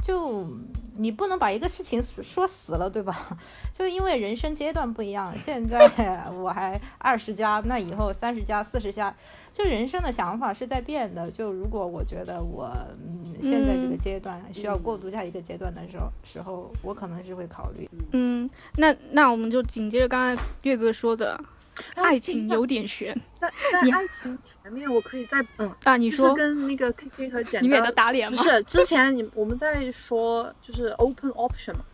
[0.00, 0.46] 就
[0.96, 3.36] 你不能把一个事情说死了，对吧？
[3.72, 5.90] 就因为人生阶段不一样，现在
[6.30, 9.12] 我还二十加，那以后三十加、四十加，
[9.52, 11.28] 就人生的想法是在变的。
[11.30, 12.70] 就如果我觉得我
[13.02, 17.88] 嗯现在这个阶段需要过渡下一个阶段的时候，时候我可能是会考虑。
[18.12, 21.40] 嗯，那那我们就紧接着刚才月哥说的，
[21.94, 25.96] 爱情有点悬在在 爱情前面，我可以再嗯，啊。
[25.96, 28.36] 你就是说，跟那个 K K 和简你给他打脸吗？
[28.36, 31.84] 不是之前你我们在说就是 open option 嘛，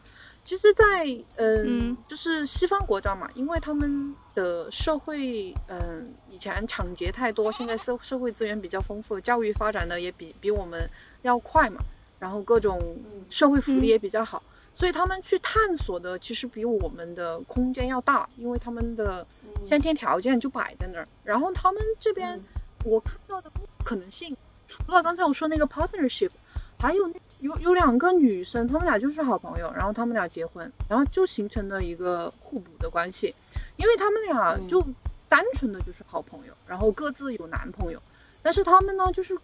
[0.44, 10.88] 其实在，嗯嗯就是西方国家嘛，因为他们的社会嗯以前抢劫太多，现在社社会资源比较丰富，教育发展的也比比我们
[11.22, 11.80] 要快嘛，
[12.18, 12.98] 然后各种
[13.30, 14.42] 社会福利也比较好，
[14.74, 19.26] 所以他们去探索的其实比我们的空间要大，因为他们的
[19.64, 22.40] 先天条件就摆在那儿，然后他们这边
[22.84, 23.50] 我看到的
[23.84, 26.30] 可能性，除了刚才我说那个 partnership，
[26.78, 33.34] 还有那有有两个女生，她们俩就是好朋友，然后她们俩结婚，然后就形成了一个互补的关系，
[33.76, 34.68] 因为她们俩嗯。
[34.68, 34.84] 就
[35.26, 38.00] 单纯的就是好朋友，然后各自有男朋友，
[38.40, 39.37] 但是他们呢就是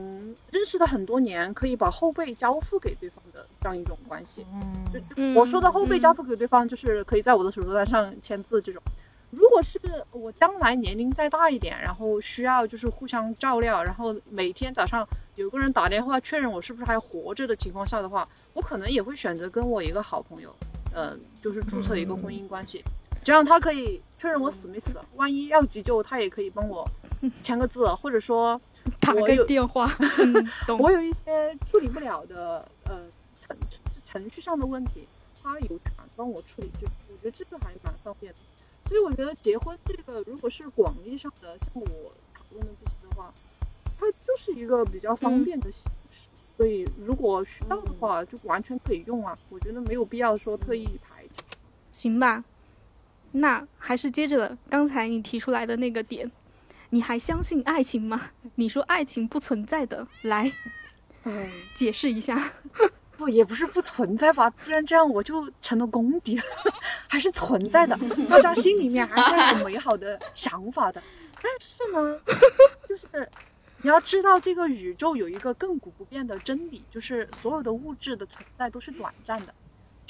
[0.00, 4.46] 从认识了很多年，可以把后背交付给对方的这样一种关系。
[4.50, 8.82] 嗯就我说的后背嗯交付给对方，就是可以在我的手术单上签字这种。
[9.30, 9.78] 如果是
[10.10, 20.56] 我将来年龄再大一点，然后需要就是互相照料，然后每天早上有个人打电话确认我是不是还活着的情况下的话，我可能也会选择跟我一个好朋友，
[20.94, 22.82] 呃，就是注册一个婚姻关系，
[23.22, 26.84] 这样他可以确认我死没死，万一要急救，他也可以帮我
[27.40, 28.60] 签个字，或者说
[28.98, 29.90] 打个电话，
[30.68, 33.02] 嗯，我有一些处理不了的呃
[33.40, 33.56] 程
[34.04, 35.06] 程序上的问题，
[35.42, 38.38] 他有权帮我处理，就我觉得这个还蛮方便的。
[38.88, 43.32] 所以我觉得结婚这个，如果是广义上的，像我讨论的这些的话，
[43.98, 46.28] 它就是一个比较方便的形式。
[46.56, 49.38] 所以如果需要的话，就完全可以用啊。
[49.48, 51.44] 我觉得没有必要说特意排斥。
[51.92, 52.44] 行吧，
[53.32, 56.30] 那还是接着刚才你提出来的那个点，
[56.90, 58.30] 你还相信爱情吗？
[58.56, 60.52] 你说爱情不存在的，来
[61.24, 62.52] 嗯，解释一下。
[63.16, 66.42] 不也不是不存在吧，不然这样我就成了公敌了，
[67.06, 67.98] 还是存在的，
[68.30, 71.02] 大家心里面还是有美好的想法的。
[71.42, 72.20] 但是呢，
[72.88, 73.28] 就是
[73.82, 79.54] 你要知道，这个宇宙有一个亘古不变的真理，就是所有的物质的存在都是短暂的，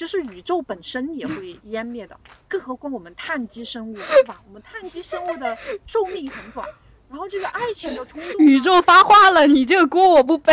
[0.01, 4.41] 就是宇宙本身也会湮灭的，更何况我们碳基生物，对吧？
[4.47, 6.67] 我们碳基生物的寿命很短，
[7.07, 10.51] 然后这个爱情的冲动，宇宙发话了，你这个锅我不背，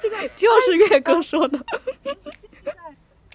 [0.00, 1.58] 这个 就是月哥说的。
[2.64, 2.74] 在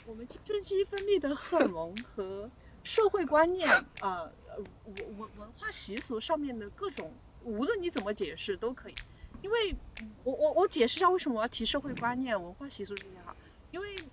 [0.07, 2.49] 我们青春期分泌的荷尔蒙和
[2.83, 3.69] 社会观念，
[4.01, 8.95] 呃，呃文文文化习俗上面的各种，无论你怎么解释都可以。
[9.43, 13.35] 因为嗯我我我解释一下为什么我要提社会观念、文化习俗这些哈，
[13.69, 14.10] 因为嗯，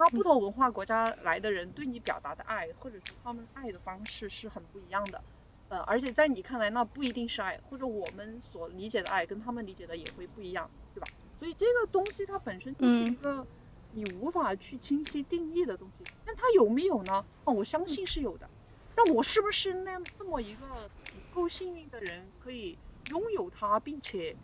[0.00, 5.22] 那不同文化国家来的人对你表达的爱，或者说他们爱的方式是很不一样的。
[5.68, 11.06] 呃，而且在你看来，那不一定是爱，或者我们所理解的爱跟他们理解的也会不一样，对吧？
[11.38, 13.46] 所以这个东西它本身就是一嗯个
[13.92, 16.10] 你无法去清晰定义的东西。
[16.24, 17.26] 但它有没有呢？
[17.44, 18.48] 哦，我相信是有的。
[18.96, 22.78] 那我是不是那那么一个足够幸运的人，可以
[23.10, 24.34] 拥有它，并且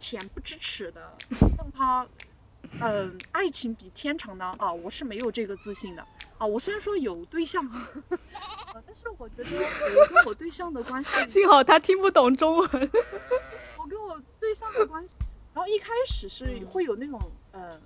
[0.00, 1.16] 恬不知耻的
[1.56, 2.08] 让它，
[2.80, 4.54] 嗯、爱情比天长呢？
[4.58, 6.06] 啊，我是没有这个自信的。
[6.38, 7.64] 啊，我虽然说有对象，
[8.10, 12.68] 呃但是我觉得我跟我对象的关系， 幸好他听不懂中文。
[13.78, 15.14] 我跟我对象的关系，
[15.54, 17.20] 然后一开始是嗯会有那种
[17.52, 17.80] 呃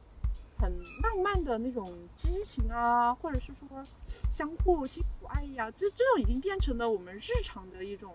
[0.59, 0.73] 很
[1.03, 3.85] 浪漫的那种激情啊，或者是说
[4.33, 8.15] 相互倾吐爱呀啊，这这种已经变成了我们日常的一种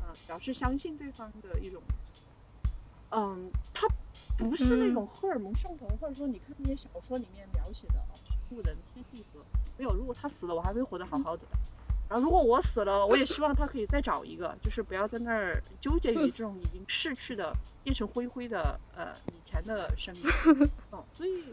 [0.00, 1.80] 呃表示相信对方的一种，
[3.10, 3.86] 嗯，它
[4.38, 8.14] 不是那种荷尔蒙上头，或者说你看那些小说里面描写的啊，
[8.50, 9.40] 物人天地合，
[9.76, 11.44] 没有，如果他死了，我还会活得好好的。
[12.08, 17.52] 然后如果我死了，我也希望他可以再找一个，就是不要在那儿纠结于这种已经逝去的、
[17.84, 20.68] 变成灰灰的呃以前的生命。
[20.90, 21.44] 哦，所以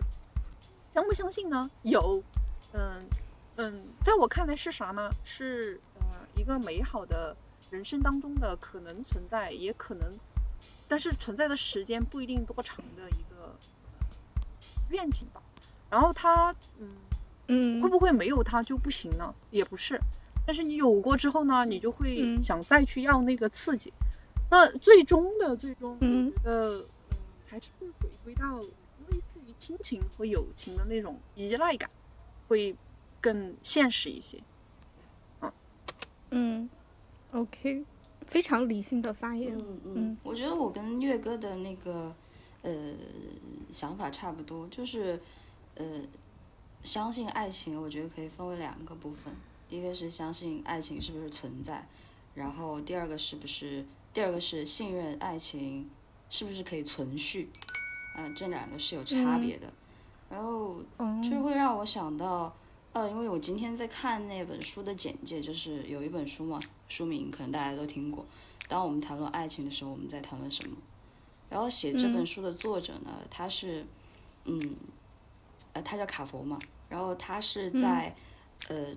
[0.90, 1.70] 相不相信呢？
[1.82, 2.24] 有，
[2.72, 3.04] 嗯
[3.58, 5.10] 嗯，在我看来是啥呢？
[5.26, 6.06] 是呃
[6.38, 7.36] 一个美好的
[7.70, 10.10] 人生当中的可能存在，也可能，
[10.88, 13.56] 但是存在的时间不一定多长的一个
[14.90, 15.42] 愿景吧。
[15.90, 16.96] 然后它嗯
[17.48, 19.34] 嗯会不会没有它就不行呢？
[19.52, 20.00] 也不是，
[20.46, 23.94] 但是你有过之后呢，你就会嗯想再去要那个刺激。
[24.50, 27.18] 那最终的最终，嗯我觉得嗯
[27.48, 31.90] 还是会回归到类似于亲情和友情的那种依赖感，
[32.48, 32.76] 会
[33.22, 34.42] 更现实一些。
[36.32, 36.70] 嗯
[37.32, 37.86] ，OK，
[38.26, 39.58] 非常理性的发言。
[39.58, 42.14] 嗯嗯嗯，我觉得我跟岳哥的那个
[42.62, 42.72] 呃
[43.72, 45.20] 想法差不多，就是
[45.76, 45.86] 呃
[46.84, 49.34] 相信爱情，我觉得可以分为两个部分。
[49.68, 51.88] 第一个是相信爱情是不是存在，
[52.36, 55.90] 然后第二个是不是第二个是信任爱情
[56.30, 57.50] 是不是可以存续，
[58.16, 59.72] 啊、这两个是有差别的。
[60.30, 62.56] 然后哦，就是会让我想到，
[62.96, 68.26] 呃，因为我今天在看那本书的简介，就是有一本书嘛，书名可能大家都听过。
[68.70, 70.78] 当我们谈论爱情的时候，我们在谈论什么？
[71.50, 73.86] 然后写这本嗯书的作者呢，他是，
[74.46, 74.78] 嗯，
[75.74, 78.16] 呃，他叫卡佛嘛，然后他是在，
[78.70, 78.88] 呃，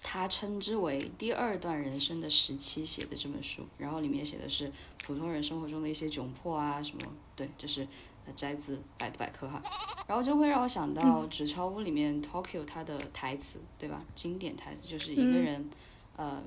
[0.00, 4.70] 他称之为第二段人生的时期写的这本书，然后里面写的是
[5.02, 7.88] 普通人生活中的一些窘迫啊什么，对，就是呃
[8.34, 9.62] 摘自百度百科哈。
[10.06, 14.04] 然后就会让我想到《纸钞屋》里面 Tokyo 他的台词，对吧？
[14.14, 15.42] 经典台词就是一个嗯。
[15.42, 15.70] 人，
[16.16, 16.42] 呃，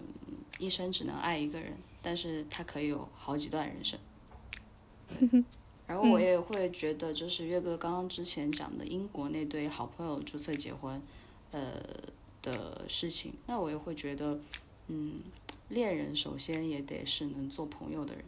[0.60, 4.00] 一生只能爱一个人，但是他可以有好几段人生。
[5.08, 5.44] 对。
[5.88, 11.02] 然后我也会觉得，就是月哥刚刚之前讲的英国那对好朋友注册结婚，
[11.52, 11.82] 呃
[12.42, 14.38] 的事情，那我也会觉得，
[14.88, 15.22] 嗯，
[15.70, 18.26] 恋人首先也得是能做朋友的人，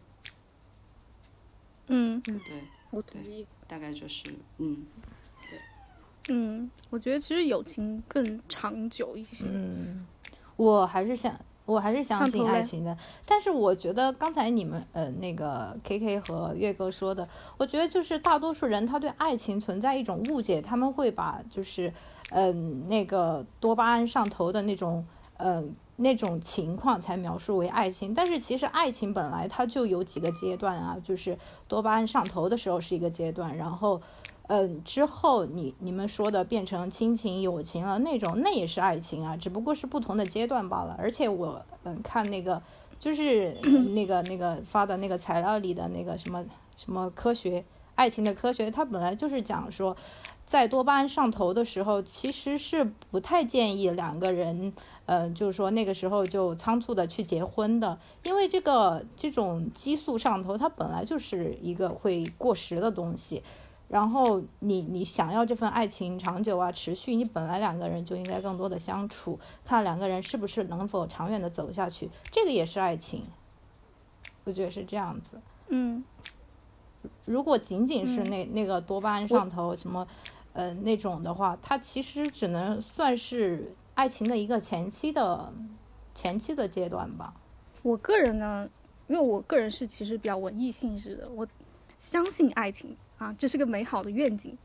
[1.88, 2.22] 嗯。
[2.22, 3.45] 对，我同意。
[3.67, 4.27] 大概就是，
[4.57, 4.85] 嗯，
[5.49, 5.59] 对
[6.35, 9.45] 嗯，我觉得其实友情更长久一些。
[9.47, 10.07] 嗯，
[10.55, 12.97] 我还是想，我还是相信爱情的。
[13.27, 17.27] 但是我觉得刚才你们呃那个 K K 和岳哥说的，
[17.57, 21.93] 我觉得就是大多数人他对爱情存在一种误解，他们会把就是
[22.31, 25.05] 嗯、那个多巴胺上头的那种
[25.37, 28.14] 嗯、那种情况才描述为爱情。
[28.14, 31.38] 但是其实爱情本来它就有几个阶段啊，就是
[31.68, 34.02] 多巴胺上头的时候是一个阶段，然后。
[34.52, 40.95] 嗯，之后你你们说的变成亲情、友情了那种，那也是爱情啊，只不过是不同的阶段罢了。
[40.97, 42.60] 而且我嗯看那个
[43.00, 43.54] 就是
[43.93, 46.43] 那个那个发的那个材料里的那个什么
[46.76, 49.95] 什么科学爱情的科学，它本来就是讲说，
[50.50, 54.74] 在多巴胺上头的时候，其实是不太建议两个人，
[55.06, 63.43] 呃，就是说那个时候就仓促的去结婚的，因为这个这种激素上头，它本来就是一个会过时的东西。
[63.89, 73.22] 然后你你想要这份爱情长久啊持续，你本来两个人就应该更多的相处，看两个人是不是能否长远的走下去，这个也是爱情，
[74.45, 75.39] 我觉得是这样子。
[75.68, 76.04] 嗯
[77.24, 80.06] 如果仅仅是嗯那、那个多巴胺上头什么，
[80.60, 85.53] 呃那种的话，它其实只能算是爱情的一个前期的
[86.14, 87.34] 前期的阶段吧。
[87.82, 88.70] 我个人呢，
[89.07, 91.47] 因为我个人是其实比较文艺性质的，我
[91.97, 94.57] 相信爱情啊，这是个美好的愿景。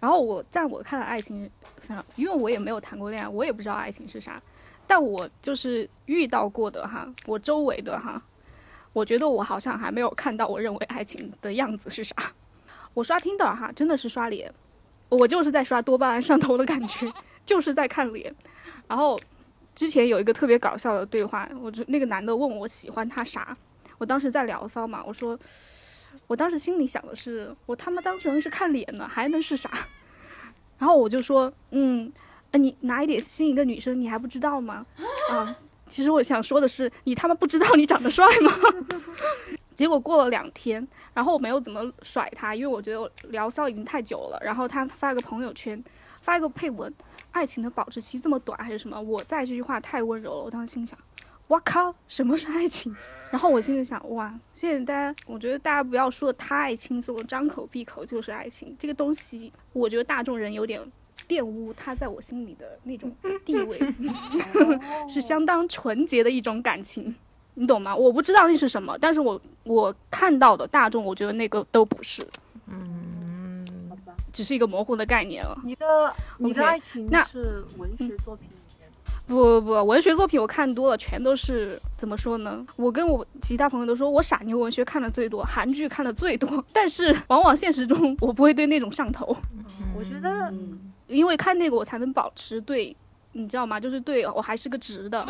[0.00, 1.50] 然后我在我看来，爱情
[1.82, 4.42] 上，因为我也没有谈过恋爱，我也不知道爱情是啥，
[4.86, 8.20] 但我就是遇到过的哈，我周围的哈，
[8.94, 12.16] 我觉得我好像还没有看到我认为爱情的样子是啥。
[12.94, 14.52] 我刷 Tinder 哈，真的是刷脸，
[15.16, 17.12] 我就是在刷多巴胺上头的感觉，
[17.44, 18.34] 就是在看脸。
[18.88, 19.18] 然后
[19.74, 23.56] 之前有一个特别搞笑的对话，我就那个男的问我喜欢他啥，
[23.98, 25.38] 我当时在聊骚嘛，我说，
[26.26, 29.70] 我当时心里想的是，我他妈当时是看脸呢，还能是啥？
[30.78, 32.12] 然后我就说，嗯，
[32.50, 34.84] 呃，你哪一点吸引一个女生，你还不知道吗？
[35.30, 35.56] 啊，
[35.88, 38.52] 其实我想说的是，你他妈不知道你长得帅吗？
[39.82, 44.38] 结果过了两天，然后我没有怎么甩他，因为我觉得我聊骚已经太久了。
[44.40, 45.82] 然后他发个朋友圈，
[46.22, 46.94] 发一个配文，
[47.32, 49.02] 爱情的保质期这么短还是什么？
[49.02, 50.96] 我在这句话太温柔了，我当时心想，
[51.48, 52.94] 哇靠，什么是爱情？
[53.32, 60.80] 然后我心里想，哇，现在大家，我觉得大家不要说的太轻松，张口闭口就是爱情这个东西，我觉得大众人有点
[61.26, 63.12] 玷污他在我心里的那种
[63.44, 63.80] 地位，
[65.10, 67.16] 是相当纯洁的一种感情。
[67.54, 67.94] 你懂吗？
[67.94, 72.26] 我不知道那是什么，但是我我看到的大众，我觉得那个都不是，
[72.66, 75.56] 嗯，好吧，只是一个模糊的概念了。
[75.64, 82.64] 你的你的爱情那是文学作品里面的，不不不，文学作品我看多了，全都是怎么说呢？
[82.76, 89.36] 我跟我其他朋友都说我傻妞文学看的最多，韩剧看的最多，但是往往现实中我不会对那种上头，
[89.94, 92.96] 我觉得嗯因为看那个我才能保持对
[93.32, 93.80] 你知道吗？
[93.80, 95.24] 就是对我还是个直的。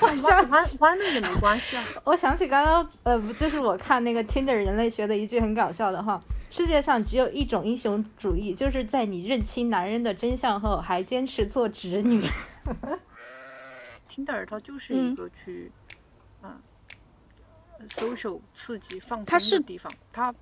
[0.00, 0.50] 弯弯
[0.80, 1.84] 弯的也没关系啊。
[2.04, 12.24] 我想起刚刚呃，不就是我看那个 Tinder 人类学的一句很搞笑的话：世界上只有一种英雄主义，就是在你认清男人的真相后，还坚持做直女。
[14.08, 15.72] Tinder 它就是一个去，
[16.42, 16.60] 嗯、
[17.88, 20.34] social 刺激放它是松的地方，它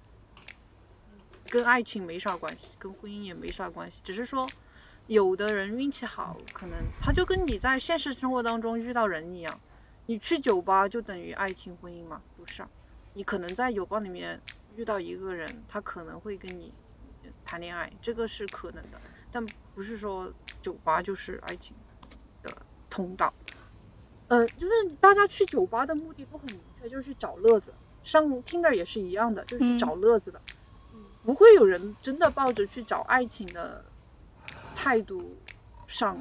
[1.48, 4.48] 跟爱情没啥关系，跟婚姻也没啥关系，只是说
[5.06, 9.60] 有的人运气好，可能他就跟你在现实生活当中遇到人一样，
[10.06, 12.22] 你去酒吧就等于爱情婚姻吗？
[12.36, 12.68] 不是啊，
[13.12, 14.40] 你可能在酒吧里面
[14.76, 16.72] 遇到一个人，他可能会跟你
[17.44, 19.00] 谈恋爱，这个是可能的，
[19.30, 21.76] 但不是说酒吧就是爱情
[22.42, 22.56] 的
[22.88, 23.34] 通道。
[24.28, 27.74] 呃，就是大家去酒吧的目的都很明确，就是去找乐子。
[28.02, 30.40] 上 Tinder 也是一样的，就是找乐子的。
[31.22, 33.84] 不会有人真的抱着去找爱情的
[34.74, 35.34] 态度
[35.86, 36.18] 上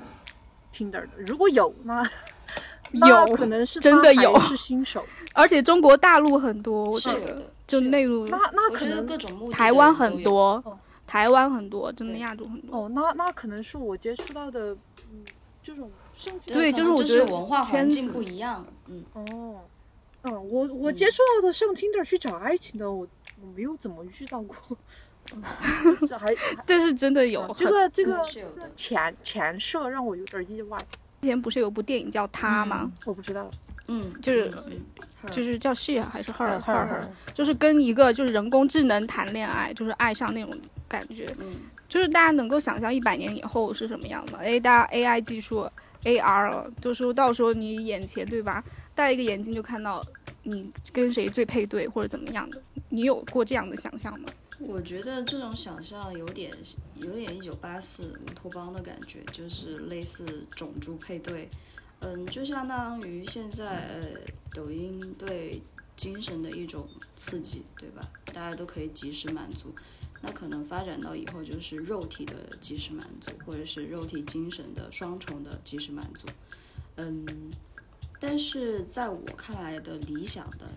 [0.74, 1.10] Tinder 的。
[1.18, 2.08] 如果有，那
[2.94, 5.06] 那有可能是真的有是新手。
[5.34, 9.94] 而且中国大陆很多，我觉得就内陆，那那可能各种目的的台湾。
[9.96, 10.78] 很多哦，
[11.08, 12.78] 台湾很多，真的亚洲很多。
[12.78, 14.76] 哦，那那可能是我接触到的，
[15.12, 15.24] 嗯，
[15.64, 19.62] 这种兴趣对就就是我觉得文化环圈境子不一样，嗯，哦，
[20.24, 23.08] 嗯，我我嗯接触到的上 Tinder 去找爱情的，我
[23.42, 24.56] 我没有怎么遇到过。
[25.36, 28.24] 嗯 这还还但是真的有嗯，这个这个
[28.76, 30.78] 前前设让我有点意外，
[31.22, 32.92] 之前不是有部电影叫《他》吗？
[33.06, 33.50] 我不知道。
[33.88, 34.50] 嗯，就是
[35.32, 37.02] 就是叫 she 啊还是 her 呃 her her
[37.34, 40.58] 就是跟一个就是人工智能谈恋爱，就是爱上那种
[40.88, 41.48] 感觉，嗯
[41.90, 44.38] 就是大家能够想象一百年以后是什么样的。
[44.38, 45.70] 哎，大家 AI 技术
[46.04, 48.64] AR 了，就是说到时候你眼前对吧，
[48.96, 50.02] 戴一个眼镜就看到
[50.44, 54.30] 你跟谁最配对或者怎么样的，你有过这样的想象吗？
[54.64, 56.56] 我觉得这种想象有点
[56.96, 61.50] 有点一九八四乌托邦的感觉，就是类似种族配对，
[62.00, 64.08] 嗯，就相当于现在呃
[64.52, 65.62] 抖音对
[65.98, 68.02] 精神的一种刺激，对吧？
[68.26, 69.74] 大家都可以及时满足。
[70.22, 76.28] 那可能发展到以后就是肉体的及时满足，或者是肉体精神的双重的及时满足。
[76.98, 77.26] 嗯，
[78.20, 80.68] 但是在我看来的理想的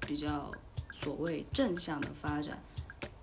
[0.00, 0.50] 比较
[0.92, 2.58] 所谓正向的发展。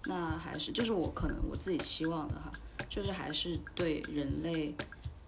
[0.06, 2.52] 那还是就是我可能我自己期望的哈，
[2.90, 4.76] 就是还是对人类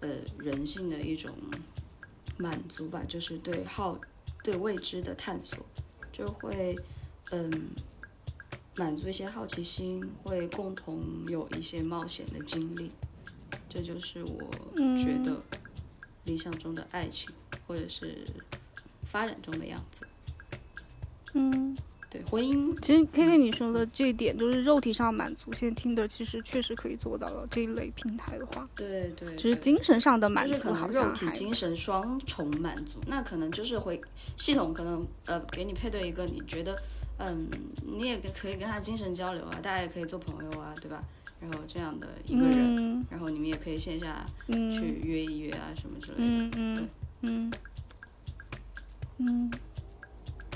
[0.00, 0.08] 呃
[0.38, 1.34] 人性的一种
[2.36, 3.98] 满足吧，就是对好
[4.42, 5.64] 对未知的探索，
[6.12, 6.76] 就会
[7.30, 7.70] 嗯
[8.76, 12.90] 满足一些好奇心，会共同有一些冒险的经历，
[13.68, 14.50] 这就是我
[14.96, 15.42] 觉得
[16.24, 17.30] 理想中的爱情
[17.66, 18.26] 或者是
[19.04, 20.06] 发展中的样子。
[21.32, 21.76] 嗯，
[22.16, 27.46] 对婚姻其实 K K 你说的这一点就是肉体上满足，现在听的其实确实可以做到了。
[27.50, 34.00] 这一类平台的话，对对，只是精神上的满就是可足好能肉体、精神双重满足，那可能就是会
[34.36, 36.76] 系统可能呃给你配对一个你觉得
[37.18, 37.48] 嗯
[37.84, 41.02] 你也可以跟他精神交流啊，大家也可以做朋友啊，对吧？
[41.38, 43.04] 然后这样的一个人，嗯。
[43.10, 46.24] 然后你们也可以线下嗯去约一约啊什么之类的。
[46.24, 46.50] 嗯。
[46.56, 46.88] 嗯。
[47.20, 47.52] 嗯。
[49.18, 49.50] 嗯，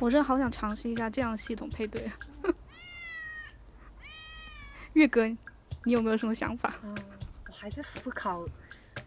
[0.00, 2.02] 我真的好想尝试一下这样系统配对。
[4.94, 5.24] 月哥，
[5.84, 6.74] 你有没有什么想法？
[6.82, 6.92] 嗯，
[7.46, 8.44] 我还在思考，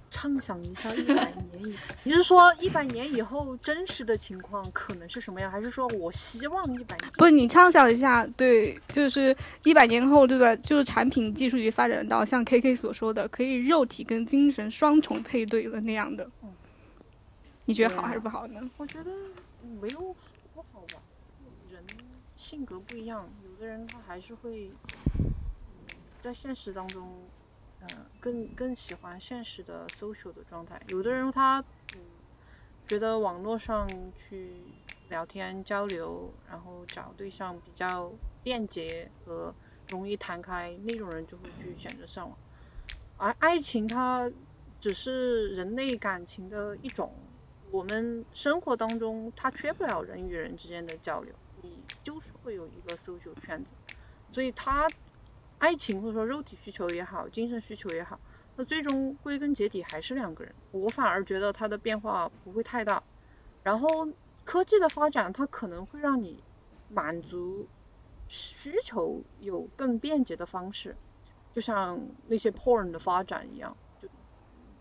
[0.09, 7.11] 畅想一下一百年以， 你是说一百年以后真实的情况可能是什么样，还是说我希望一百年？
[7.17, 9.35] 不是你畅想一下，对，就是
[9.65, 10.55] 一百年后，对吧？
[10.57, 16.49] 就是产品技术已发展到像 KK 所说的，可以肉体跟精神双重配对的那样的嗯，
[17.65, 18.61] 你觉得好还是不好呢？
[18.77, 19.11] 我觉得
[19.81, 20.15] 没有
[22.53, 24.69] 性格不一样，有的人他还是会，
[26.19, 27.27] 在现实当中，
[27.79, 30.79] 嗯、更更喜欢现实的 social 的状态。
[30.85, 31.99] 有的人他，嗯，
[32.85, 34.61] 觉得网络上去
[35.07, 39.55] 聊天交流，然后找对象比较便捷和
[39.87, 42.37] 容易谈开，那种人就会去选择上网。
[43.15, 44.31] 而爱情它
[44.79, 47.17] 只是人类感情的一种。
[47.71, 51.33] 我们生活当中，它缺不了人与人之间的交流，
[51.63, 53.73] 你就是会有一个 social 圈子，
[54.31, 54.91] 所以他
[55.57, 58.19] 爱情或者说肉体需求也好，精神需求也好，
[58.55, 60.53] 那最终归根结底还是两个人。
[60.71, 63.01] 我反而觉得它的变化不会太大。
[63.63, 66.43] 然后科技的发展，它可能会让你
[66.89, 67.69] 满足
[68.27, 70.97] 需求有更便捷的方式，
[71.53, 74.09] 就像那些 porn 的发展一样，就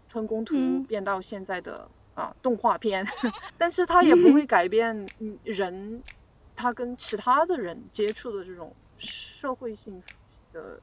[0.09, 1.89] 春宫图变到现在的。
[2.14, 3.07] 啊，动画片，
[3.57, 5.11] 但是它也不会改变
[5.45, 6.05] 人
[6.55, 10.03] 他跟其他的人接触的这种社会性
[10.53, 10.80] 的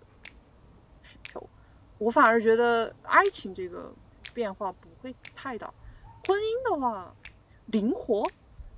[1.02, 1.50] 需求。
[1.98, 3.94] 我反而觉得爱情这个
[4.34, 5.74] 变化不会太大。
[6.26, 7.14] 婚姻的话，
[7.66, 8.32] 灵活，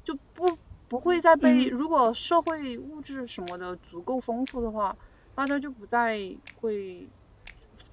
[0.03, 4.97] 就不不会再被如果社会物质什么的足够丰富的话，
[5.35, 7.07] 大家就不再会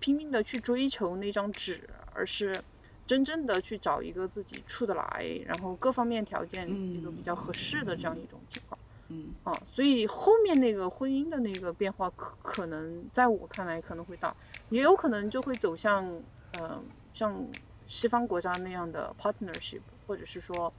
[0.01, 2.63] 拼命的去追求那张纸，而是
[3.07, 8.78] 真正的去找一个自己处得来，然后各方面条件一个比较合适的这样一种情况。
[9.09, 14.37] 嗯啊，所以后面那个婚姻的那个变化可可能在我看来可能会大，
[14.69, 16.23] 也有可能就会走向
[16.59, 16.83] 呃
[17.15, 17.47] 像
[17.87, 20.73] 西方国家那样的 partnership，或者是说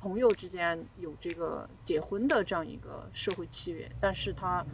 [0.00, 4.64] 朋友之间有这个结婚的这样一个社会契约，但是他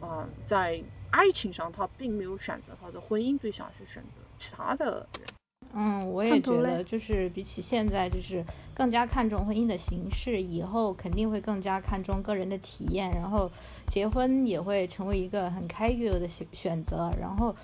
[0.00, 5.35] 啊在爱情上他并没有选择他的婚姻对象，是选择其他的人。
[5.78, 13.50] 嗯，我也觉得，就是比起现在，就是更加看重婚姻的形式，以后肯定会更加看重个人的体验，然后
[13.86, 17.12] 结婚也会成为一个很开越的选选择。
[17.20, 17.54] 然后，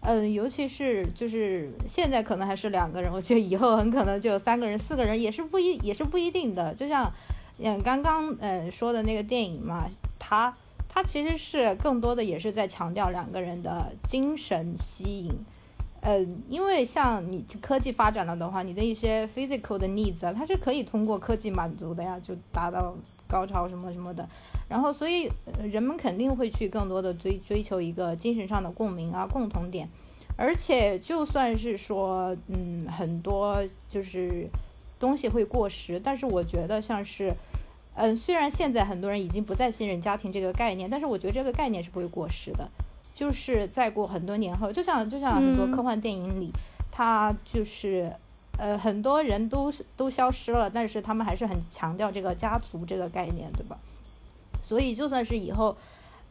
[0.00, 6.72] 嗯，尤其是就是现在可能还是两个人，我觉得以后很可能就有三个人、四个人，也是不一也是不一定的。
[6.72, 7.12] 就像
[7.58, 10.50] 嗯刚刚嗯说的那个电影嘛，它
[10.88, 15.32] 它其实是更多的也是在强调两个人的精神吸引。
[16.00, 22.94] 嗯，因为像你科技发展了的话，你的一些 physical 的 needs 啊，它是可以通过科技满足的呀，就达到
[23.26, 24.26] 高潮什么什么的。
[24.68, 25.28] 然后，所以
[25.62, 29.88] 人们肯定会去更多的追追求一个精神上的共鸣啊，共同点。
[30.36, 33.58] 而且，就算是说，嗯，很多
[33.90, 34.48] 就是
[35.00, 37.34] 东西会过时，但是我觉得像是，
[37.94, 42.70] 嗯，虽然现在很多人已经不再信任家庭这个概念，但是我觉得这个概念是不会过时的。
[43.18, 46.52] 就是再过很多年后，就像就像很多科幻电影里，
[46.88, 48.12] 它就是
[48.56, 53.76] 呃很多人都都消失了，但是他们还是很强调这个家族这个概念，对吧？
[54.62, 55.76] 所以就算是以后，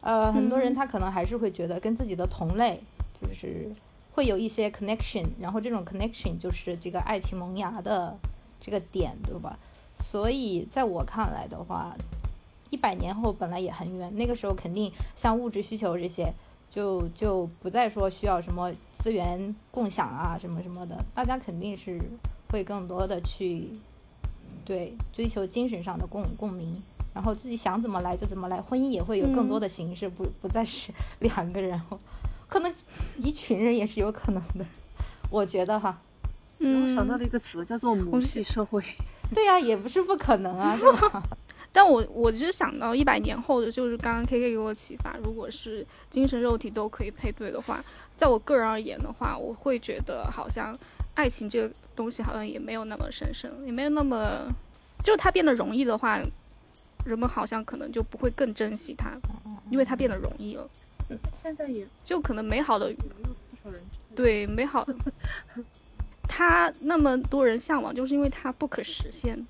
[0.00, 2.80] 呃很多人他可能还是会觉得跟自己的同类
[3.20, 3.70] 就是
[4.14, 8.16] 会有一些 connection，然后这种 connection 就是这个爱情萌芽的
[8.62, 9.58] 这个点，对吧？
[9.94, 11.94] 所以在我看来的话，
[12.70, 16.32] 一百年后本来也很远，那个时候肯定像物质需求这些。
[16.70, 22.00] 就就不再说需要什么资源共享啊什么什么的，大家肯定是
[22.50, 23.68] 会更多的去
[24.64, 26.82] 对追求精神上的共共鸣，
[27.14, 31.80] 然后自己想怎么来就怎么来，婚姻也会有更多的形式，不不再是 两个人，
[32.46, 32.72] 可能
[33.16, 34.64] 一群人也是有可能的，
[35.30, 35.98] 我觉得哈。
[36.60, 38.82] 我想到了一个词叫做母系社会。
[39.32, 41.22] 对呀，也不是不可能啊，是吧？
[41.80, 47.80] 但我我只是想到一百年后的，就是刚刚 K K 给我启发，如果是精神肉体都可以配对的话，
[48.16, 50.76] 在我个人而言的话，我会觉得好像
[51.14, 54.52] 爱情这个东西好像也没有那么神圣，也没有那么，
[55.04, 56.20] 就是它变得容易的话，
[57.04, 59.12] 人们好像可能就不会更珍惜它，
[59.70, 60.68] 因为它变得容易了。
[61.40, 62.92] 现在也就可能美好的，
[64.16, 64.84] 对美好，
[66.26, 69.46] 它那么多人向往，就是因为它不可实现。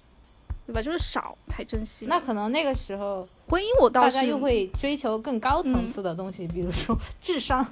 [0.69, 0.83] 对吧？
[0.83, 2.05] 就是少才珍惜。
[2.05, 7.66] 那可能那个时候婚姻，我倒是大家又会追求更高层次的东西，比如说 智商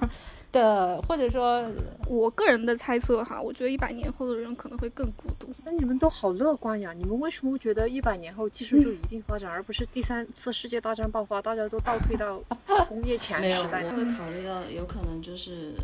[0.51, 1.63] 的，或者说
[2.07, 5.47] 我个人的猜测哈，我觉得一百年后的人可能会更孤独。
[5.63, 6.91] 那你们都好乐观呀！
[6.91, 12.41] 你们为什么觉得一百年后技术就一定发展，而不是第三次世界大战爆发，大家都倒退到
[12.89, 13.83] 工业前时代？
[13.83, 15.75] 没有，我会考虑到有可能就是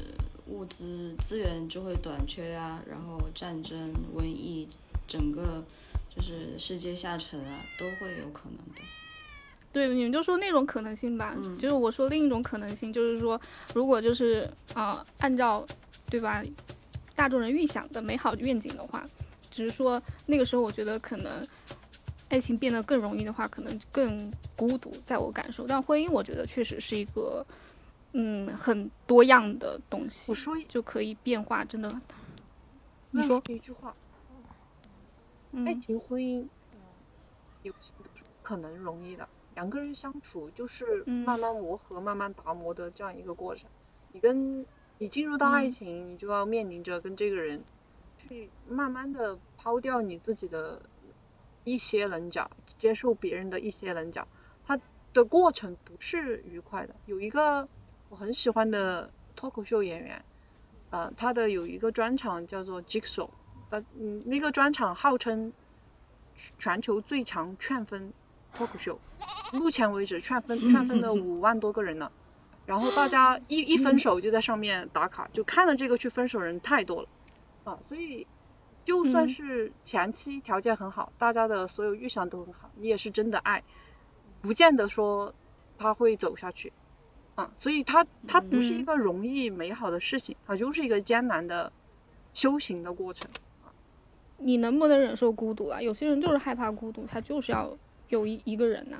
[0.47, 4.67] 物资资源就会短缺啊，然后战争、瘟疫，
[5.07, 5.63] 整个。
[6.15, 8.81] 就是世界下沉啊，都会有可能的。
[9.71, 11.33] 对，你们就说那种可能性吧。
[11.35, 11.57] 嗯。
[11.57, 13.41] 就是我说另一种可能性，就是说，
[13.73, 15.65] 如果就是啊，按照
[16.11, 16.43] 对吧，
[17.15, 19.03] 大众人预想的美好愿景的话，
[19.49, 21.43] 只是说那个时候，我觉得可能
[22.29, 25.65] 爱情变得更容易的话，可能更孤独，在我感受。
[25.65, 27.43] 但婚姻，我觉得确实是一个
[28.11, 30.31] 嗯很多样的东西。
[30.31, 32.01] 我说就可以变化，真的。
[33.09, 33.95] 你说一句话。
[35.65, 36.47] 爱情婚姻，
[37.61, 39.29] 有些都是可能容易的。
[39.53, 43.69] 两个人相处就是慢慢磨合、慢慢打磨的这样一个过程。
[44.11, 44.65] 你跟
[44.97, 47.63] 你进入到爱情，你就要面临着跟这个人
[48.17, 50.81] 去慢慢的抛掉你自己的
[51.63, 52.49] 一些棱角，
[52.79, 54.27] 接受别人的一些棱角。
[54.65, 54.79] 它
[55.13, 56.95] 的过程不是愉快的。
[57.05, 57.69] 有一个
[58.09, 60.25] 我很喜欢的脱口秀演员，
[60.89, 63.29] 呃，他的有一个专场叫做 Jigsaw。
[63.99, 65.53] 嗯，那个专场号称
[66.59, 68.11] 全球最强劝分
[68.53, 68.99] 脱口秀，
[69.53, 72.11] 目前为止劝分劝分了五万多个人了，
[72.65, 77.07] 然后大家一一分手就在上面打卡，就看了这个去分手人太多了
[77.63, 78.27] 啊，所以
[78.83, 83.63] 就算是前期条件很好，大家的所有预想都很好，你也是真的爱，
[84.41, 85.33] 不见得说
[85.77, 86.73] 他会走下去
[87.35, 91.71] 啊，所以他他不是一个容易美好的事情，它就是一个艰难的
[92.33, 93.29] 修行的过程。
[94.37, 95.81] 你能不能忍受孤独啊？
[95.81, 97.75] 有些人就是害怕孤独，他就是要
[98.09, 98.97] 有一一个人呐、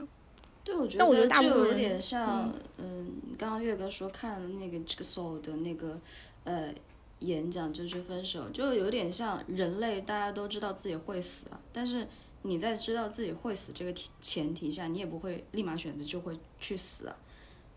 [0.64, 6.00] 对，我觉得就有点像，嗯，刚刚月哥说看了那个 Jigsaw 的那个
[6.46, 6.74] 呃
[7.20, 12.08] 演讲，就是分手，就有点像人类，大家都知道自己会死啊，但是
[12.44, 17.16] 你在知道自己会死这个前提下，你也不会立马选择就会去死啊，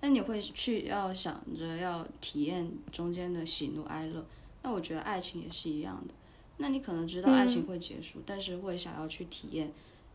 [0.01, 4.25] 那你会去要想着要体验中间的喜怒哀乐，
[4.63, 6.15] 那我觉得爱情也是一样的，
[6.59, 9.71] 那你可能知道爱情嗯会结束，但是会想要去体验，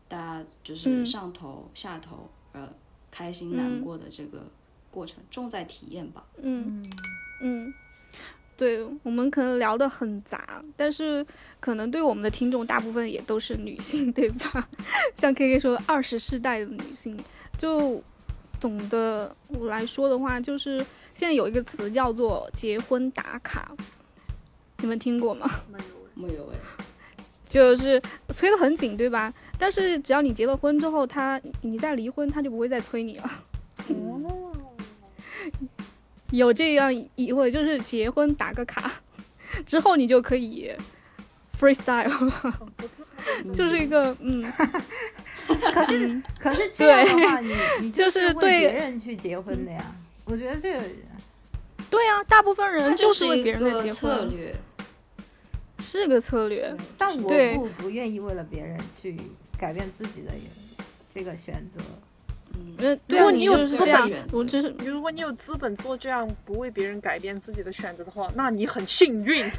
[0.08, 2.68] 大家就是嗯上头、下头，呃，
[3.10, 4.44] 开心难嗯过的这个
[4.90, 6.24] 过程，重在体验吧。
[6.38, 6.84] 嗯
[7.42, 7.72] 嗯，
[8.56, 11.24] 对我们可能聊得很杂，但是
[11.60, 14.68] 可能对我们的听众大部分也都是女性，对吧？
[15.14, 17.18] 像 K K 说，二十世代的女性，
[17.56, 18.02] 就
[18.60, 20.78] 总的我来说的话，就是
[21.14, 23.74] 现在有一个词叫做结婚打卡，
[24.78, 25.48] 你们听过吗？
[25.70, 26.56] 没有哎没有哎，
[27.48, 28.00] 就是
[28.30, 29.32] 催得很紧，对吧？
[29.58, 33.30] 但是只要你结了婚之后，他你再离婚，他就不会再催你了。
[36.30, 38.90] 有这样一位，就是结婚打个卡，
[39.66, 40.72] 之后你就可以
[41.60, 42.60] freestyle 了，
[43.54, 44.42] 就是一个嗯，
[45.46, 46.22] 可是嗯。
[46.38, 48.60] 可是这样的话，你你 就是为对。
[48.60, 49.94] 别人去结婚的呀。
[50.24, 50.80] 我觉得这个
[51.90, 54.54] 对啊，大部分人就是为别人在结个策婚，略。
[55.98, 56.74] 是个策略。
[56.96, 59.16] 但我不不愿意为了别人去
[59.58, 60.32] 改变自己的
[61.14, 61.80] 这个选择。
[62.54, 69.42] 嗯，如果你有这样资本我只是如果你有资本做这样不为别人改变自己的选择的话，那你很幸运。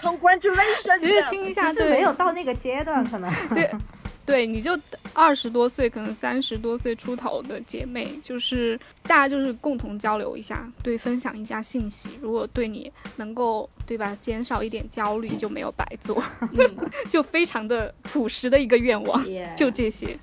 [0.00, 1.00] Congratulations！
[1.00, 3.68] 其实听一下，是没有到那个阶段，可能对，
[4.28, 4.78] 对，你就
[5.14, 12.10] 二十多岁，可能三十多岁出头的姐妹，就是大家就是共同交流一下，对，分享一下信息。
[12.20, 16.22] 如果对你能够对吧，减少一点焦虑，就没有白做，
[16.52, 16.76] 嗯
[17.08, 19.24] 就非常的朴实的一个愿望
[19.56, 20.14] 就这些。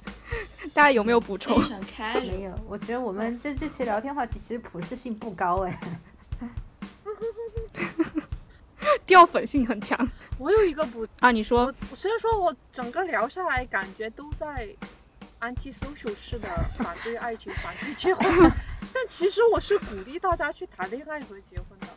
[0.72, 2.44] 大家有没有补充没。
[2.44, 2.54] 有。
[2.68, 5.80] 我觉得我们这这期聊天话题其实普适性不高哎。
[9.08, 9.98] 掉粉性很强
[10.38, 11.32] 我有一个补，啊！
[11.32, 14.68] 你说虽然说我整个聊下来感觉都在
[15.40, 18.52] anti social 式的 反对爱情、反对结婚，
[18.94, 21.88] 但其实我是鼓励大家去谈恋爱和结婚的，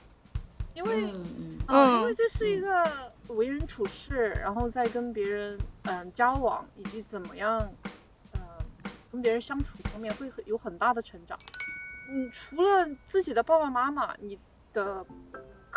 [0.75, 1.05] 因为。
[1.13, 1.25] 嗯
[1.69, 7.71] 因嗯为这是一个为人处事，然后再跟别人嗯、交往，以及怎么样
[8.33, 8.41] 嗯、
[9.13, 11.39] 跟别人相处方面会很有很大的成长。
[12.09, 14.39] 嗯，除了自己的爸爸妈妈，你
[14.73, 15.05] 的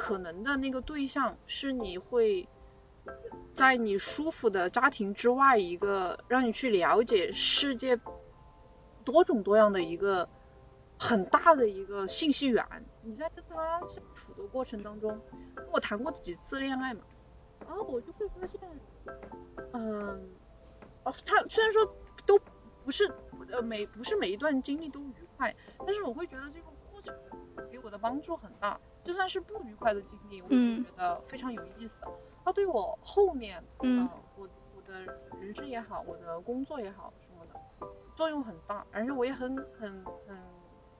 [0.01, 2.49] 可能的那个对象是你会
[3.53, 7.99] 在你舒服的家庭之外，一个让你去了解世界
[9.05, 10.27] 多种多样的一个
[10.97, 12.65] 很大的一个信息源。
[13.03, 15.21] 你在跟他相处的过程当中，
[15.71, 17.01] 我谈过几次恋爱嘛，
[17.67, 18.59] 然后我就会发现，
[19.73, 20.31] 嗯，
[21.03, 21.85] 哦，他虽然说
[22.25, 22.39] 都
[22.83, 23.07] 不是
[23.51, 27.13] 呃每不是每一段经历都愉快，但是我会觉得这个过程
[27.71, 28.79] 给我的帮助很大。
[29.03, 32.01] 就算是不愉快的经历，我也嗯觉得非常有意思。
[32.43, 35.01] 它对我后面，嗯呃我我的
[35.39, 38.85] 人生也好，我的工作也好什么的，作用很大。
[38.91, 40.37] 而且我也很很很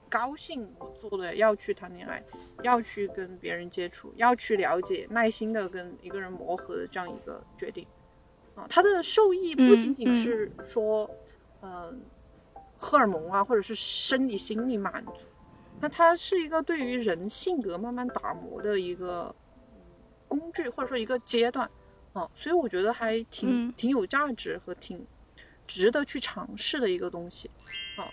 [0.08, 2.22] 高兴，我做的要去谈恋爱，
[2.62, 7.86] 要去跟别人接触，要去了解，耐心的跟一个人磨合的这样一个决定。
[8.54, 11.10] 啊，它的受益不嗯仅仅嗯是说，
[11.62, 12.02] 嗯、
[12.78, 15.12] 荷尔蒙啊，或者是生理心理满足，
[15.82, 19.34] 那它是一个对于人性格慢慢打磨的一个
[19.66, 19.82] 嗯
[20.28, 21.68] 工具，或者说一个阶段
[22.12, 25.06] 啊，所以我觉得还挺、嗯挺有价值和挺
[25.66, 27.50] 值得去尝试的一个东西
[27.96, 28.06] 啊。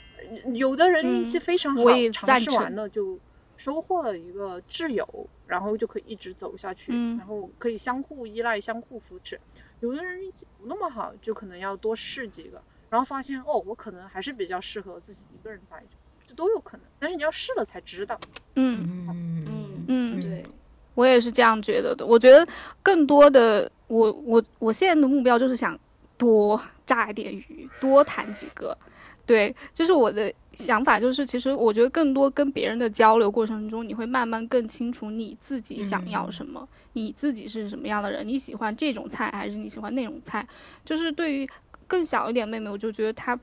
[0.55, 3.19] 有的人运气嗯非常好，尝试完了就
[3.55, 9.39] 收获了一个挚友，然后就可以一直走下去，嗯然后可以相互依赖、相互扶持。
[9.79, 15.89] 有的人运气不那么好，就可能要多试几个，然后发现哦，我可能还是比较适合自己一个人待着，
[16.29, 16.85] 这都有可能。
[16.99, 18.19] 但是你要试了才知道。
[18.53, 20.45] 嗯嗯嗯嗯，对，
[20.93, 22.05] 我也是这样觉得的。
[22.05, 22.47] 我觉得
[22.83, 25.77] 更多的，我我我现在的目标就是想
[26.19, 28.77] 多炸一点鱼，多谈几个。
[29.25, 40.47] 对，就是我的想法，就是其实我觉得更多跟别人的交流过程中，你会慢慢更清楚你自己想要什么，你自己是什么样的人，你喜欢这种菜还是你喜欢那种菜。
[40.85, 41.47] 就是对于
[41.87, 43.39] 更小一点妹妹，我就觉得她，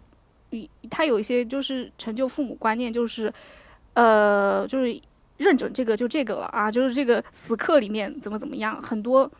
[0.50, 3.32] 你她有一些就是成就父母观念，就是
[3.94, 5.00] 呃，就是
[5.38, 9.30] 认准这个就这个了啊，就是这个死课里面怎么怎么样，很多。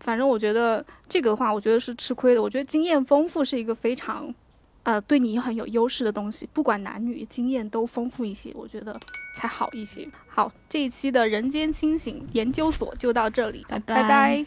[0.00, 2.42] 反正我觉得这个的话，我觉得是吃亏的。
[2.42, 4.34] 我觉得经验丰富是一个非常，
[4.82, 6.48] 呃，对你很有优势的东西。
[6.52, 8.92] 不管男女，经验都丰富一些，我觉得
[9.36, 10.08] 才好一些。
[10.26, 14.46] 好，这一期的人间清醒研究所就到这里，拜拜拜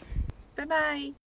[0.54, 1.25] 拜拜。